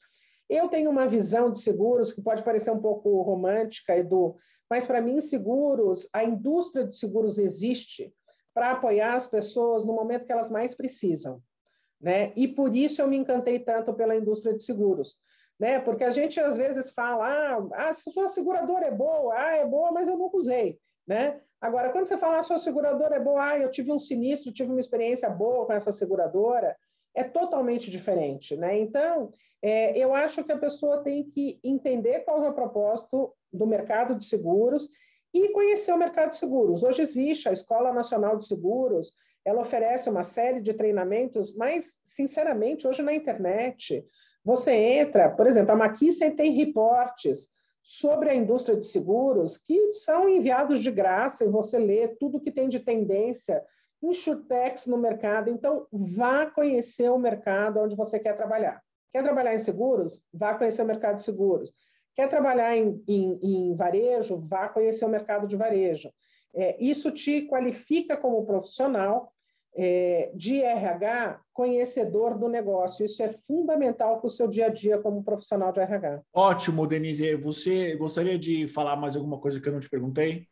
Eu 0.49 0.67
tenho 0.67 0.89
uma 0.89 1.07
visão 1.07 1.51
de 1.51 1.59
seguros 1.59 2.11
que 2.11 2.21
pode 2.21 2.43
parecer 2.43 2.71
um 2.71 2.81
pouco 2.81 3.21
romântica, 3.21 3.95
Edu, 3.95 4.35
mas 4.69 4.85
para 4.85 5.01
mim, 5.01 5.21
seguros, 5.21 6.09
a 6.11 6.23
indústria 6.23 6.85
de 6.85 6.95
seguros 6.95 7.37
existe 7.37 8.13
para 8.53 8.71
apoiar 8.71 9.15
as 9.15 9.27
pessoas 9.27 9.85
no 9.85 9.93
momento 9.93 10.25
que 10.25 10.31
elas 10.31 10.49
mais 10.49 10.73
precisam. 10.73 11.41
Né? 12.01 12.33
E 12.35 12.47
por 12.47 12.75
isso 12.75 13.01
eu 13.01 13.07
me 13.07 13.17
encantei 13.17 13.59
tanto 13.59 13.93
pela 13.93 14.15
indústria 14.15 14.53
de 14.53 14.63
seguros. 14.63 15.17
Né? 15.59 15.79
Porque 15.79 16.03
a 16.03 16.09
gente 16.09 16.39
às 16.39 16.57
vezes 16.57 16.89
fala, 16.89 17.27
ah, 17.27 17.89
a 17.89 17.93
sua 17.93 18.27
seguradora 18.27 18.87
é 18.87 18.91
boa, 18.91 19.33
ah, 19.35 19.55
é 19.55 19.65
boa, 19.65 19.91
mas 19.91 20.07
eu 20.07 20.17
nunca 20.17 20.37
usei. 20.37 20.79
Né? 21.05 21.39
Agora, 21.59 21.91
quando 21.91 22.05
você 22.05 22.17
fala, 22.17 22.39
ah, 22.39 22.43
sua 22.43 22.57
seguradora 22.57 23.17
é 23.17 23.19
boa, 23.19 23.51
ah, 23.51 23.59
eu 23.59 23.69
tive 23.69 23.91
um 23.91 23.99
sinistro, 23.99 24.53
tive 24.53 24.71
uma 24.71 24.79
experiência 24.79 25.29
boa 25.29 25.65
com 25.65 25.73
essa 25.73 25.91
seguradora, 25.91 26.75
é 27.15 27.23
totalmente 27.23 27.89
diferente, 27.89 28.55
né? 28.55 28.79
Então, 28.79 29.31
é, 29.61 29.97
eu 29.97 30.13
acho 30.13 30.43
que 30.43 30.51
a 30.51 30.57
pessoa 30.57 31.03
tem 31.03 31.23
que 31.23 31.59
entender 31.63 32.21
qual 32.21 32.43
é 32.43 32.49
o 32.49 32.53
propósito 32.53 33.33
do 33.51 33.65
mercado 33.65 34.15
de 34.15 34.25
seguros 34.25 34.87
e 35.33 35.49
conhecer 35.49 35.91
o 35.91 35.97
mercado 35.97 36.29
de 36.29 36.37
seguros. 36.37 36.83
Hoje 36.83 37.01
existe 37.01 37.49
a 37.49 37.51
Escola 37.51 37.93
Nacional 37.93 38.37
de 38.37 38.47
Seguros, 38.47 39.13
ela 39.45 39.61
oferece 39.61 40.09
uma 40.09 40.23
série 40.23 40.61
de 40.61 40.73
treinamentos, 40.73 41.55
mas, 41.55 41.99
sinceramente, 42.03 42.87
hoje 42.87 43.01
na 43.01 43.13
internet, 43.13 44.05
você 44.43 44.71
entra, 44.71 45.29
por 45.29 45.47
exemplo, 45.47 45.73
a 45.73 45.85
McKinsey 45.85 46.31
tem 46.31 46.51
reportes 46.53 47.49
sobre 47.81 48.29
a 48.29 48.35
indústria 48.35 48.77
de 48.77 48.85
seguros 48.85 49.57
que 49.57 49.91
são 49.93 50.29
enviados 50.29 50.81
de 50.81 50.91
graça 50.91 51.43
e 51.43 51.49
você 51.49 51.77
lê 51.77 52.07
tudo 52.07 52.39
que 52.39 52.51
tem 52.51 52.69
de 52.69 52.79
tendência 52.79 53.63
insurtechs 54.01 54.85
no 54.85 54.97
mercado. 54.97 55.49
Então, 55.49 55.87
vá 55.91 56.45
conhecer 56.45 57.09
o 57.09 57.17
mercado 57.17 57.79
onde 57.79 57.95
você 57.95 58.19
quer 58.19 58.33
trabalhar. 58.33 58.81
Quer 59.11 59.23
trabalhar 59.23 59.55
em 59.55 59.59
seguros? 59.59 60.19
Vá 60.33 60.53
conhecer 60.53 60.81
o 60.81 60.85
mercado 60.85 61.17
de 61.17 61.23
seguros. 61.23 61.73
Quer 62.15 62.27
trabalhar 62.29 62.75
em, 62.75 63.03
em, 63.07 63.39
em 63.41 63.75
varejo? 63.75 64.37
Vá 64.37 64.67
conhecer 64.69 65.05
o 65.05 65.09
mercado 65.09 65.47
de 65.47 65.55
varejo. 65.55 66.11
É, 66.53 66.75
isso 66.83 67.11
te 67.11 67.43
qualifica 67.43 68.17
como 68.17 68.45
profissional 68.45 69.31
é, 69.75 70.31
de 70.33 70.61
RH 70.61 71.39
conhecedor 71.53 72.37
do 72.37 72.49
negócio. 72.49 73.05
Isso 73.05 73.23
é 73.23 73.29
fundamental 73.29 74.19
para 74.19 74.27
o 74.27 74.29
seu 74.29 74.47
dia 74.47 74.65
a 74.65 74.69
dia 74.69 74.97
como 74.97 75.23
profissional 75.23 75.71
de 75.71 75.79
RH. 75.79 76.21
Ótimo, 76.33 76.87
Denise. 76.87 77.35
Você 77.35 77.95
gostaria 77.95 78.37
de 78.37 78.67
falar 78.67 78.95
mais 78.95 79.15
alguma 79.15 79.39
coisa 79.39 79.59
que 79.59 79.69
eu 79.69 79.73
não 79.73 79.79
te 79.79 79.89
perguntei? 79.89 80.48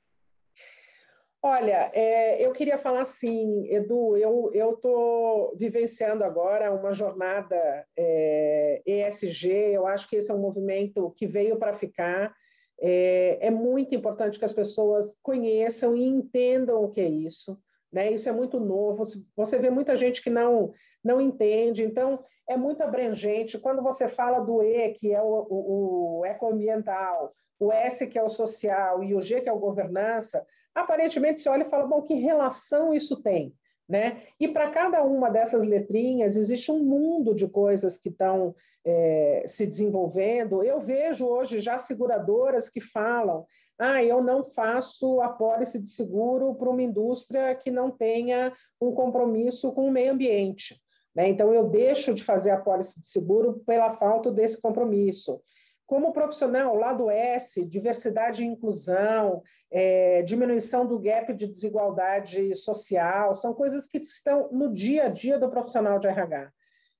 Olha, 1.49 1.89
é, 1.93 2.45
eu 2.45 2.51
queria 2.51 2.77
falar 2.77 3.03
assim, 3.03 3.73
Edu, 3.73 4.17
eu 4.17 4.73
estou 4.73 5.55
vivenciando 5.55 6.25
agora 6.25 6.73
uma 6.73 6.91
jornada 6.91 7.87
é, 7.95 8.81
ESG, 8.85 9.47
eu 9.71 9.87
acho 9.87 10.09
que 10.09 10.17
esse 10.17 10.29
é 10.29 10.33
um 10.33 10.41
movimento 10.41 11.09
que 11.11 11.25
veio 11.25 11.57
para 11.57 11.71
ficar. 11.71 12.35
É, 12.81 13.47
é, 13.47 13.49
muito 13.49 13.95
importante 13.95 14.37
que 14.37 14.43
as 14.43 14.51
pessoas 14.51 15.15
conheçam 15.23 15.95
e 15.95 16.03
entendam 16.05 16.83
o 16.83 16.91
que 16.91 16.99
é 16.99 17.07
isso. 17.07 17.57
Né? 17.91 18.11
Isso 18.11 18.27
é 18.27 18.31
muito 18.31 18.59
novo. 18.59 19.03
Você 19.35 19.57
vê 19.57 19.69
muita 19.69 19.95
gente 19.95 20.21
que 20.21 20.29
não, 20.29 20.71
não 21.03 21.21
entende, 21.21 21.83
então 21.83 22.21
é 22.47 22.57
muito 22.57 22.81
abrangente. 22.81 23.57
Quando 23.57 23.81
você 23.81 24.07
fala 24.07 24.39
do 24.39 24.61
E, 24.61 24.93
que 24.93 25.13
é 25.13 25.21
o, 25.21 25.47
o, 25.49 26.19
o 26.19 26.25
ecoambiental, 26.25 27.33
o 27.59 27.71
S, 27.71 28.05
que 28.07 28.19
é 28.19 28.23
o 28.23 28.29
social, 28.29 29.03
e 29.03 29.15
o 29.15 29.21
G, 29.21 29.41
que 29.41 29.49
é 29.49 29.53
o 29.53 29.59
governança, 29.59 30.45
aparentemente 30.75 31.39
você 31.39 31.49
olha 31.49 31.63
e 31.63 31.69
fala, 31.69 31.87
bom, 31.87 32.01
que 32.01 32.13
relação 32.13 32.93
isso 32.93 33.21
tem? 33.21 33.53
Né? 33.87 34.23
E 34.37 34.49
para 34.49 34.69
cada 34.69 35.01
uma 35.01 35.29
dessas 35.29 35.63
letrinhas 35.63 36.35
existe 36.35 36.69
um 36.69 36.83
mundo 36.83 37.33
de 37.33 37.47
coisas 37.47 37.97
que 37.97 38.09
estão 38.09 38.53
é, 38.85 39.43
se 39.47 39.65
desenvolvendo. 39.65 40.61
Eu 40.61 40.81
vejo 40.81 41.25
hoje 41.25 41.59
já 41.59 41.77
seguradoras 41.77 42.67
que 42.67 42.81
falam: 42.81 43.45
ah, 43.79 44.03
eu 44.03 44.21
não 44.21 44.43
faço 44.43 45.21
apólice 45.21 45.79
de 45.79 45.89
seguro 45.89 46.53
para 46.55 46.69
uma 46.69 46.81
indústria 46.81 47.55
que 47.55 47.71
não 47.71 47.89
tenha 47.89 48.51
um 48.81 48.91
compromisso 48.91 49.71
com 49.71 49.87
o 49.87 49.91
meio 49.91 50.11
ambiente. 50.11 50.81
Né? 51.15 51.29
Então, 51.29 51.53
eu 51.53 51.67
deixo 51.67 52.13
de 52.13 52.23
fazer 52.23 52.51
apólice 52.51 52.99
de 52.99 53.07
seguro 53.07 53.63
pela 53.65 53.89
falta 53.91 54.31
desse 54.31 54.61
compromisso. 54.61 55.41
Como 55.87 56.11
profissional, 56.11 56.75
lado 56.75 57.09
S, 57.09 57.63
diversidade 57.65 58.43
e 58.43 58.45
inclusão, 58.45 59.41
é, 59.71 60.21
diminuição 60.21 60.85
do 60.85 60.99
gap 60.99 61.33
de 61.33 61.47
desigualdade 61.47 62.53
social, 62.57 63.33
são 63.33 63.53
coisas 63.53 63.87
que 63.87 63.97
estão 63.97 64.49
no 64.51 64.71
dia 64.71 65.05
a 65.05 65.07
dia 65.07 65.39
do 65.39 65.49
profissional 65.49 65.97
de 65.97 66.07
RH. 66.07 66.51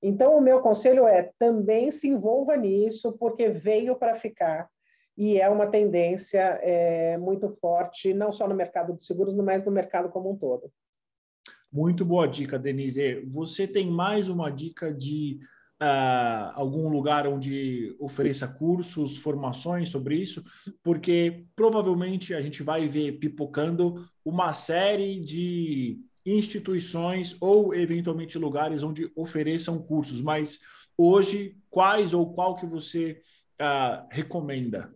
Então, 0.02 0.38
o 0.38 0.40
meu 0.40 0.60
conselho 0.62 1.06
é 1.06 1.30
também 1.38 1.90
se 1.90 2.08
envolva 2.08 2.56
nisso, 2.56 3.12
porque 3.12 3.50
veio 3.50 3.94
para 3.94 4.14
ficar 4.14 4.68
e 5.18 5.38
é 5.38 5.50
uma 5.50 5.66
tendência 5.66 6.58
é, 6.62 7.18
muito 7.18 7.50
forte, 7.50 8.14
não 8.14 8.32
só 8.32 8.48
no 8.48 8.54
mercado 8.54 8.96
de 8.96 9.04
seguros, 9.04 9.34
mas 9.34 9.64
no 9.64 9.72
mercado 9.72 10.08
como 10.08 10.30
um 10.30 10.36
todo. 10.36 10.72
Muito 11.70 12.04
boa 12.04 12.26
dica, 12.26 12.58
Denise. 12.58 13.20
Você 13.26 13.66
tem 13.66 13.90
mais 13.90 14.28
uma 14.28 14.48
dica 14.48 14.90
de 14.90 15.40
uh, 15.82 16.52
algum 16.54 16.88
lugar 16.88 17.26
onde 17.26 17.94
ofereça 17.98 18.48
cursos, 18.48 19.16
formações 19.16 19.90
sobre 19.90 20.16
isso, 20.16 20.44
porque 20.82 21.44
provavelmente 21.54 22.34
a 22.34 22.40
gente 22.40 22.62
vai 22.62 22.86
ver 22.86 23.18
pipocando 23.18 24.06
uma 24.24 24.52
série 24.52 25.20
de 25.20 26.00
instituições 26.26 27.36
ou 27.40 27.74
eventualmente 27.74 28.38
lugares 28.38 28.82
onde 28.82 29.10
ofereçam 29.16 29.78
cursos, 29.78 30.20
mas 30.20 30.58
hoje 30.96 31.56
quais 31.70 32.12
ou 32.12 32.32
qual 32.34 32.56
que 32.56 32.66
você 32.66 33.20
uh, 33.60 34.06
recomenda? 34.10 34.92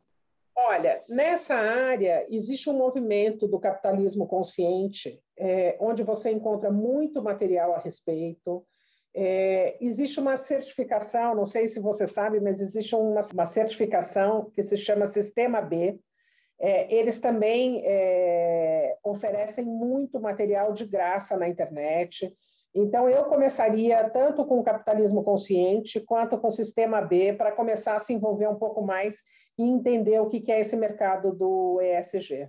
Olha, 0.55 1.03
nessa 1.09 1.55
área 1.55 2.27
existe 2.31 2.71
um 2.71 2.77
movimento 2.77 3.49
do 3.49 3.59
capitalismo 3.59 4.27
consciente, 4.27 5.21
é, 5.37 5.77
onde 5.81 6.03
você 6.03 6.31
encontra 6.31 6.71
muito 6.71 7.23
material 7.23 7.75
a 7.75 7.81
respeito. 7.81 8.65
É, 9.15 9.77
existe 9.81 10.19
uma 10.19 10.37
certificação, 10.37 11.35
não 11.35 11.45
sei 11.45 11.67
se 11.67 11.79
você 11.79 12.07
sabe, 12.07 12.41
mas 12.41 12.61
existe 12.61 12.95
uma, 12.95 13.21
uma 13.33 13.47
certificação 13.47 14.51
que 14.51 14.63
se 14.63 14.77
chama 14.77 15.07
Sistema 15.07 15.61
B. 15.61 15.99
É, 16.59 16.95
eles 16.95 17.19
também 17.19 17.83
é, 17.85 18.97
oferecem 19.05 19.65
muito 19.65 20.21
material 20.21 20.73
de 20.73 20.87
graça 20.87 21.37
na 21.37 21.49
internet. 21.49 22.33
Então, 22.75 23.07
eu 23.09 23.25
começaria 23.25 24.09
tanto 24.09 24.47
com 24.47 24.61
o 24.61 24.65
capitalismo 24.65 25.23
consciente 25.23 26.01
quanto 26.01 26.39
com 26.39 26.47
o 26.47 26.53
sistema 26.53 27.03
B 27.03 27.35
para 27.35 27.53
começar 27.53 27.97
a 27.97 27.99
se 27.99 28.15
envolver 28.15 28.49
um 28.49 28.55
pouco 28.55 28.81
mais 28.81 29.23
e 29.59 29.63
entender 29.63 30.21
o 30.21 30.29
que 30.29 30.51
é 30.51 30.61
esse 30.61 30.75
mercado 30.75 31.35
do 31.35 31.81
ESG. 31.83 32.49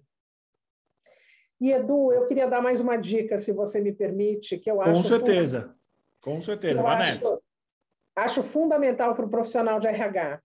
E, 1.59 1.71
Edu, 1.71 2.11
eu 2.13 2.25
queria 2.27 2.47
dar 2.47 2.61
mais 2.61 2.79
uma 2.79 2.95
dica, 2.95 3.37
se 3.37 3.51
você 3.51 3.81
me 3.81 3.91
permite, 3.91 4.57
que 4.57 4.71
eu 4.71 4.81
acho. 4.81 5.01
Com 5.01 5.07
certeza. 5.07 5.75
Com 6.23 6.39
certeza, 6.39 6.81
Vanessa. 6.81 7.27
Acho, 7.27 8.39
acho 8.39 8.43
fundamental 8.43 9.13
para 9.13 9.25
o 9.25 9.29
profissional 9.29 9.77
de 9.79 9.87
RH. 9.87 10.41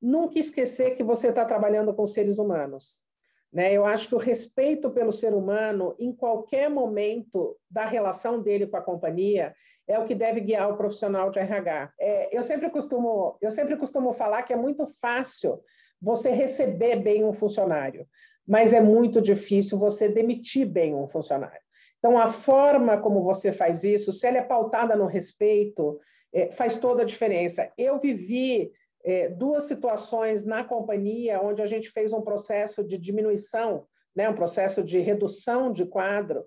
Nunca 0.00 0.38
esquecer 0.38 0.94
que 0.94 1.02
você 1.02 1.28
está 1.28 1.44
trabalhando 1.44 1.92
com 1.92 2.06
seres 2.06 2.38
humanos. 2.38 3.04
Né? 3.52 3.72
Eu 3.72 3.84
acho 3.84 4.08
que 4.08 4.14
o 4.14 4.18
respeito 4.18 4.90
pelo 4.90 5.10
ser 5.10 5.34
humano, 5.34 5.96
em 5.98 6.12
qualquer 6.12 6.70
momento 6.70 7.56
da 7.68 7.84
relação 7.84 8.40
dele 8.40 8.68
com 8.68 8.76
a 8.76 8.82
companhia, 8.82 9.52
é 9.88 9.98
o 9.98 10.04
que 10.04 10.14
deve 10.14 10.40
guiar 10.40 10.70
o 10.70 10.76
profissional 10.76 11.28
de 11.28 11.40
RH. 11.40 11.92
É, 11.98 12.36
eu, 12.36 12.42
sempre 12.42 12.70
costumo, 12.70 13.36
eu 13.40 13.50
sempre 13.50 13.76
costumo 13.76 14.12
falar 14.12 14.42
que 14.42 14.52
é 14.52 14.56
muito 14.56 14.86
fácil 14.86 15.60
você 16.00 16.30
receber 16.30 16.96
bem 16.96 17.24
um 17.24 17.32
funcionário, 17.32 18.06
mas 18.46 18.72
é 18.72 18.80
muito 18.80 19.20
difícil 19.20 19.76
você 19.76 20.08
demitir 20.08 20.66
bem 20.66 20.94
um 20.94 21.08
funcionário. 21.08 21.65
Então, 21.98 22.18
a 22.18 22.28
forma 22.28 22.98
como 22.98 23.22
você 23.22 23.52
faz 23.52 23.84
isso, 23.84 24.12
se 24.12 24.26
ela 24.26 24.38
é 24.38 24.42
pautada 24.42 24.94
no 24.94 25.06
respeito, 25.06 25.98
é, 26.32 26.52
faz 26.52 26.76
toda 26.76 27.02
a 27.02 27.06
diferença. 27.06 27.72
Eu 27.76 27.98
vivi 27.98 28.72
é, 29.04 29.28
duas 29.28 29.64
situações 29.64 30.44
na 30.44 30.64
companhia 30.64 31.40
onde 31.40 31.62
a 31.62 31.66
gente 31.66 31.90
fez 31.90 32.12
um 32.12 32.20
processo 32.20 32.84
de 32.84 32.98
diminuição, 32.98 33.86
né, 34.14 34.28
um 34.28 34.34
processo 34.34 34.82
de 34.82 34.98
redução 34.98 35.72
de 35.72 35.86
quadro, 35.86 36.44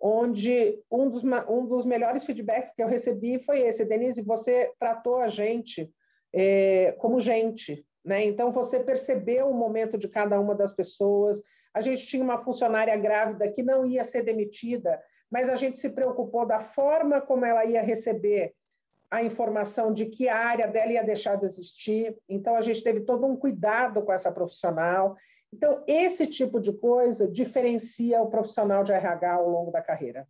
onde 0.00 0.82
um 0.90 1.08
dos, 1.08 1.22
um 1.48 1.66
dos 1.66 1.84
melhores 1.84 2.24
feedbacks 2.24 2.72
que 2.72 2.82
eu 2.82 2.88
recebi 2.88 3.38
foi 3.38 3.60
esse, 3.60 3.84
Denise, 3.84 4.22
você 4.22 4.72
tratou 4.78 5.16
a 5.16 5.28
gente 5.28 5.90
é, 6.32 6.92
como 6.98 7.20
gente, 7.20 7.84
né? 8.04 8.24
Então, 8.24 8.50
você 8.50 8.80
percebeu 8.80 9.48
o 9.48 9.54
momento 9.54 9.98
de 9.98 10.08
cada 10.08 10.40
uma 10.40 10.54
das 10.54 10.72
pessoas, 10.72 11.42
a 11.74 11.80
gente 11.80 12.06
tinha 12.06 12.22
uma 12.22 12.38
funcionária 12.38 12.96
grávida 12.96 13.50
que 13.50 13.62
não 13.62 13.86
ia 13.86 14.04
ser 14.04 14.22
demitida, 14.22 15.00
mas 15.30 15.48
a 15.48 15.54
gente 15.54 15.78
se 15.78 15.88
preocupou 15.88 16.46
da 16.46 16.60
forma 16.60 17.20
como 17.20 17.44
ela 17.44 17.64
ia 17.64 17.82
receber 17.82 18.54
a 19.10 19.22
informação 19.24 19.92
de 19.92 20.06
que 20.06 20.28
a 20.28 20.36
área 20.36 20.68
dela 20.68 20.92
ia 20.92 21.02
deixar 21.02 21.34
de 21.34 21.44
existir. 21.44 22.16
Então, 22.28 22.54
a 22.54 22.60
gente 22.60 22.82
teve 22.82 23.00
todo 23.00 23.26
um 23.26 23.36
cuidado 23.36 24.02
com 24.02 24.12
essa 24.12 24.30
profissional. 24.30 25.16
Então, 25.52 25.82
esse 25.86 26.26
tipo 26.28 26.60
de 26.60 26.72
coisa 26.72 27.26
diferencia 27.26 28.22
o 28.22 28.30
profissional 28.30 28.84
de 28.84 28.92
RH 28.92 29.32
ao 29.32 29.48
longo 29.48 29.72
da 29.72 29.82
carreira. 29.82 30.28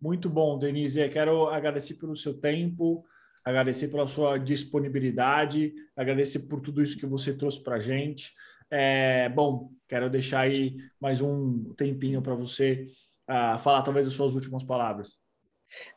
Muito 0.00 0.30
bom, 0.30 0.58
Denise. 0.58 1.06
Quero 1.10 1.48
agradecer 1.48 1.94
pelo 1.94 2.16
seu 2.16 2.40
tempo, 2.40 3.04
agradecer 3.44 3.88
pela 3.88 4.06
sua 4.06 4.38
disponibilidade, 4.38 5.74
agradecer 5.94 6.40
por 6.40 6.60
tudo 6.60 6.82
isso 6.82 6.98
que 6.98 7.06
você 7.06 7.36
trouxe 7.36 7.62
para 7.62 7.76
a 7.76 7.80
gente. 7.80 8.32
É, 8.74 9.28
bom, 9.28 9.68
quero 9.86 10.08
deixar 10.08 10.40
aí 10.40 10.76
mais 10.98 11.20
um 11.20 11.74
tempinho 11.74 12.22
para 12.22 12.34
você 12.34 12.86
uh, 13.28 13.58
falar 13.58 13.82
talvez 13.82 14.06
as 14.06 14.14
suas 14.14 14.34
últimas 14.34 14.64
palavras. 14.64 15.18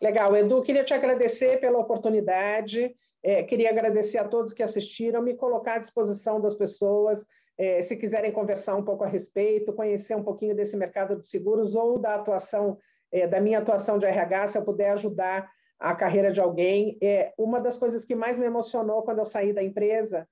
Legal, 0.02 0.36
Edu, 0.36 0.62
queria 0.62 0.84
te 0.84 0.94
agradecer 0.94 1.58
pela 1.62 1.80
oportunidade, 1.80 2.94
é, 3.24 3.44
queria 3.44 3.70
agradecer 3.70 4.18
a 4.18 4.28
todos 4.28 4.52
que 4.52 4.62
assistiram, 4.62 5.22
me 5.22 5.36
colocar 5.36 5.76
à 5.76 5.78
disposição 5.78 6.42
das 6.42 6.54
pessoas, 6.54 7.26
é, 7.58 7.82
se 7.82 7.96
quiserem 7.96 8.34
conversar 8.34 8.76
um 8.76 8.84
pouco 8.84 9.06
a 9.06 9.08
respeito, 9.08 9.72
conhecer 9.72 10.14
um 10.14 10.24
pouquinho 10.24 10.54
desse 10.54 10.76
mercado 10.76 11.18
de 11.18 11.26
seguros 11.26 11.76
ou 11.76 11.98
da 11.98 12.16
atuação, 12.16 12.78
é, 13.10 13.26
da 13.26 13.40
minha 13.40 13.60
atuação 13.60 13.98
de 13.98 14.06
RH, 14.06 14.48
se 14.48 14.58
eu 14.58 14.66
puder 14.66 14.92
ajudar 14.92 15.50
a 15.80 15.96
carreira 15.96 16.30
de 16.30 16.42
alguém. 16.42 16.98
É, 17.02 17.34
uma 17.38 17.62
das 17.62 17.78
coisas 17.78 18.04
que 18.04 18.16
mais 18.16 18.36
me 18.36 18.46
emocionou 18.46 19.02
quando 19.04 19.20
eu 19.20 19.26
saí 19.26 19.54
da 19.54 19.64
empresa 19.64 20.28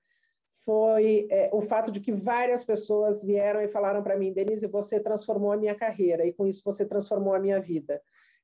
foi 0.64 1.26
é, 1.30 1.50
o 1.52 1.60
fato 1.60 1.92
de 1.92 2.00
que 2.00 2.12
várias 2.12 2.64
pessoas 2.64 3.22
vieram 3.22 3.60
e 3.60 3.68
falaram 3.68 4.02
para 4.02 4.16
mim, 4.16 4.32
Denise, 4.32 4.66
você 4.66 4.98
transformou 4.98 5.52
a 5.52 5.56
minha 5.56 5.74
carreira 5.74 6.26
e 6.26 6.32
com 6.32 6.46
isso 6.46 6.62
você 6.64 6.84
transformou 6.86 7.34
a 7.34 7.38
minha 7.38 7.60
vida. 7.60 8.00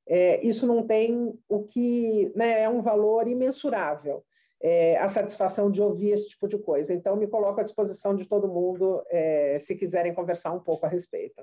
É, 0.07 0.45
isso 0.45 0.65
não 0.67 0.85
tem 0.85 1.33
o 1.47 1.63
que 1.63 2.31
né, 2.35 2.61
é 2.61 2.69
um 2.69 2.81
valor 2.81 3.27
imensurável. 3.27 4.23
É, 4.63 4.95
a 4.97 5.07
satisfação 5.07 5.71
de 5.71 5.81
ouvir 5.81 6.11
esse 6.11 6.29
tipo 6.29 6.47
de 6.47 6.55
coisa. 6.55 6.93
Então, 6.93 7.15
me 7.15 7.25
coloco 7.25 7.59
à 7.59 7.63
disposição 7.63 8.15
de 8.15 8.27
todo 8.27 8.47
mundo, 8.47 9.03
é, 9.09 9.57
se 9.57 9.75
quiserem 9.75 10.13
conversar 10.13 10.51
um 10.51 10.59
pouco 10.59 10.85
a 10.85 10.89
respeito. 10.89 11.41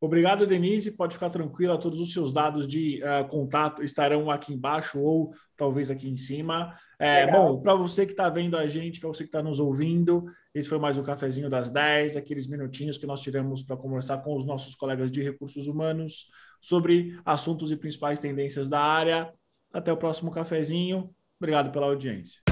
Obrigado, 0.00 0.46
Denise. 0.46 0.92
Pode 0.92 1.14
ficar 1.14 1.28
tranquila, 1.28 1.78
todos 1.78 2.00
os 2.00 2.12
seus 2.12 2.32
dados 2.32 2.66
de 2.66 3.02
uh, 3.02 3.28
contato 3.28 3.82
estarão 3.82 4.30
aqui 4.30 4.54
embaixo 4.54 4.98
ou 4.98 5.34
talvez 5.56 5.90
aqui 5.90 6.08
em 6.08 6.16
cima. 6.16 6.74
É, 6.98 7.30
bom, 7.30 7.60
para 7.60 7.74
você 7.74 8.06
que 8.06 8.12
está 8.12 8.28
vendo 8.30 8.56
a 8.56 8.66
gente, 8.66 8.98
para 8.98 9.10
você 9.10 9.24
que 9.24 9.28
está 9.28 9.42
nos 9.42 9.60
ouvindo, 9.60 10.24
esse 10.54 10.70
foi 10.70 10.78
mais 10.78 10.96
um 10.96 11.02
cafezinho 11.02 11.50
das 11.50 11.68
10, 11.70 12.16
aqueles 12.16 12.46
minutinhos 12.46 12.96
que 12.96 13.06
nós 13.06 13.20
tiramos 13.20 13.62
para 13.62 13.76
conversar 13.76 14.18
com 14.18 14.34
os 14.34 14.46
nossos 14.46 14.74
colegas 14.74 15.10
de 15.10 15.22
recursos 15.22 15.66
humanos 15.66 16.28
sobre 16.62 17.18
assuntos 17.24 17.70
e 17.70 17.76
principais 17.76 18.18
tendências 18.18 18.70
da 18.70 18.80
área. 18.80 19.30
Até 19.70 19.92
o 19.92 19.96
próximo 19.98 20.30
cafezinho. 20.30 21.10
Obrigado 21.38 21.70
pela 21.70 21.86
audiência. 21.86 22.49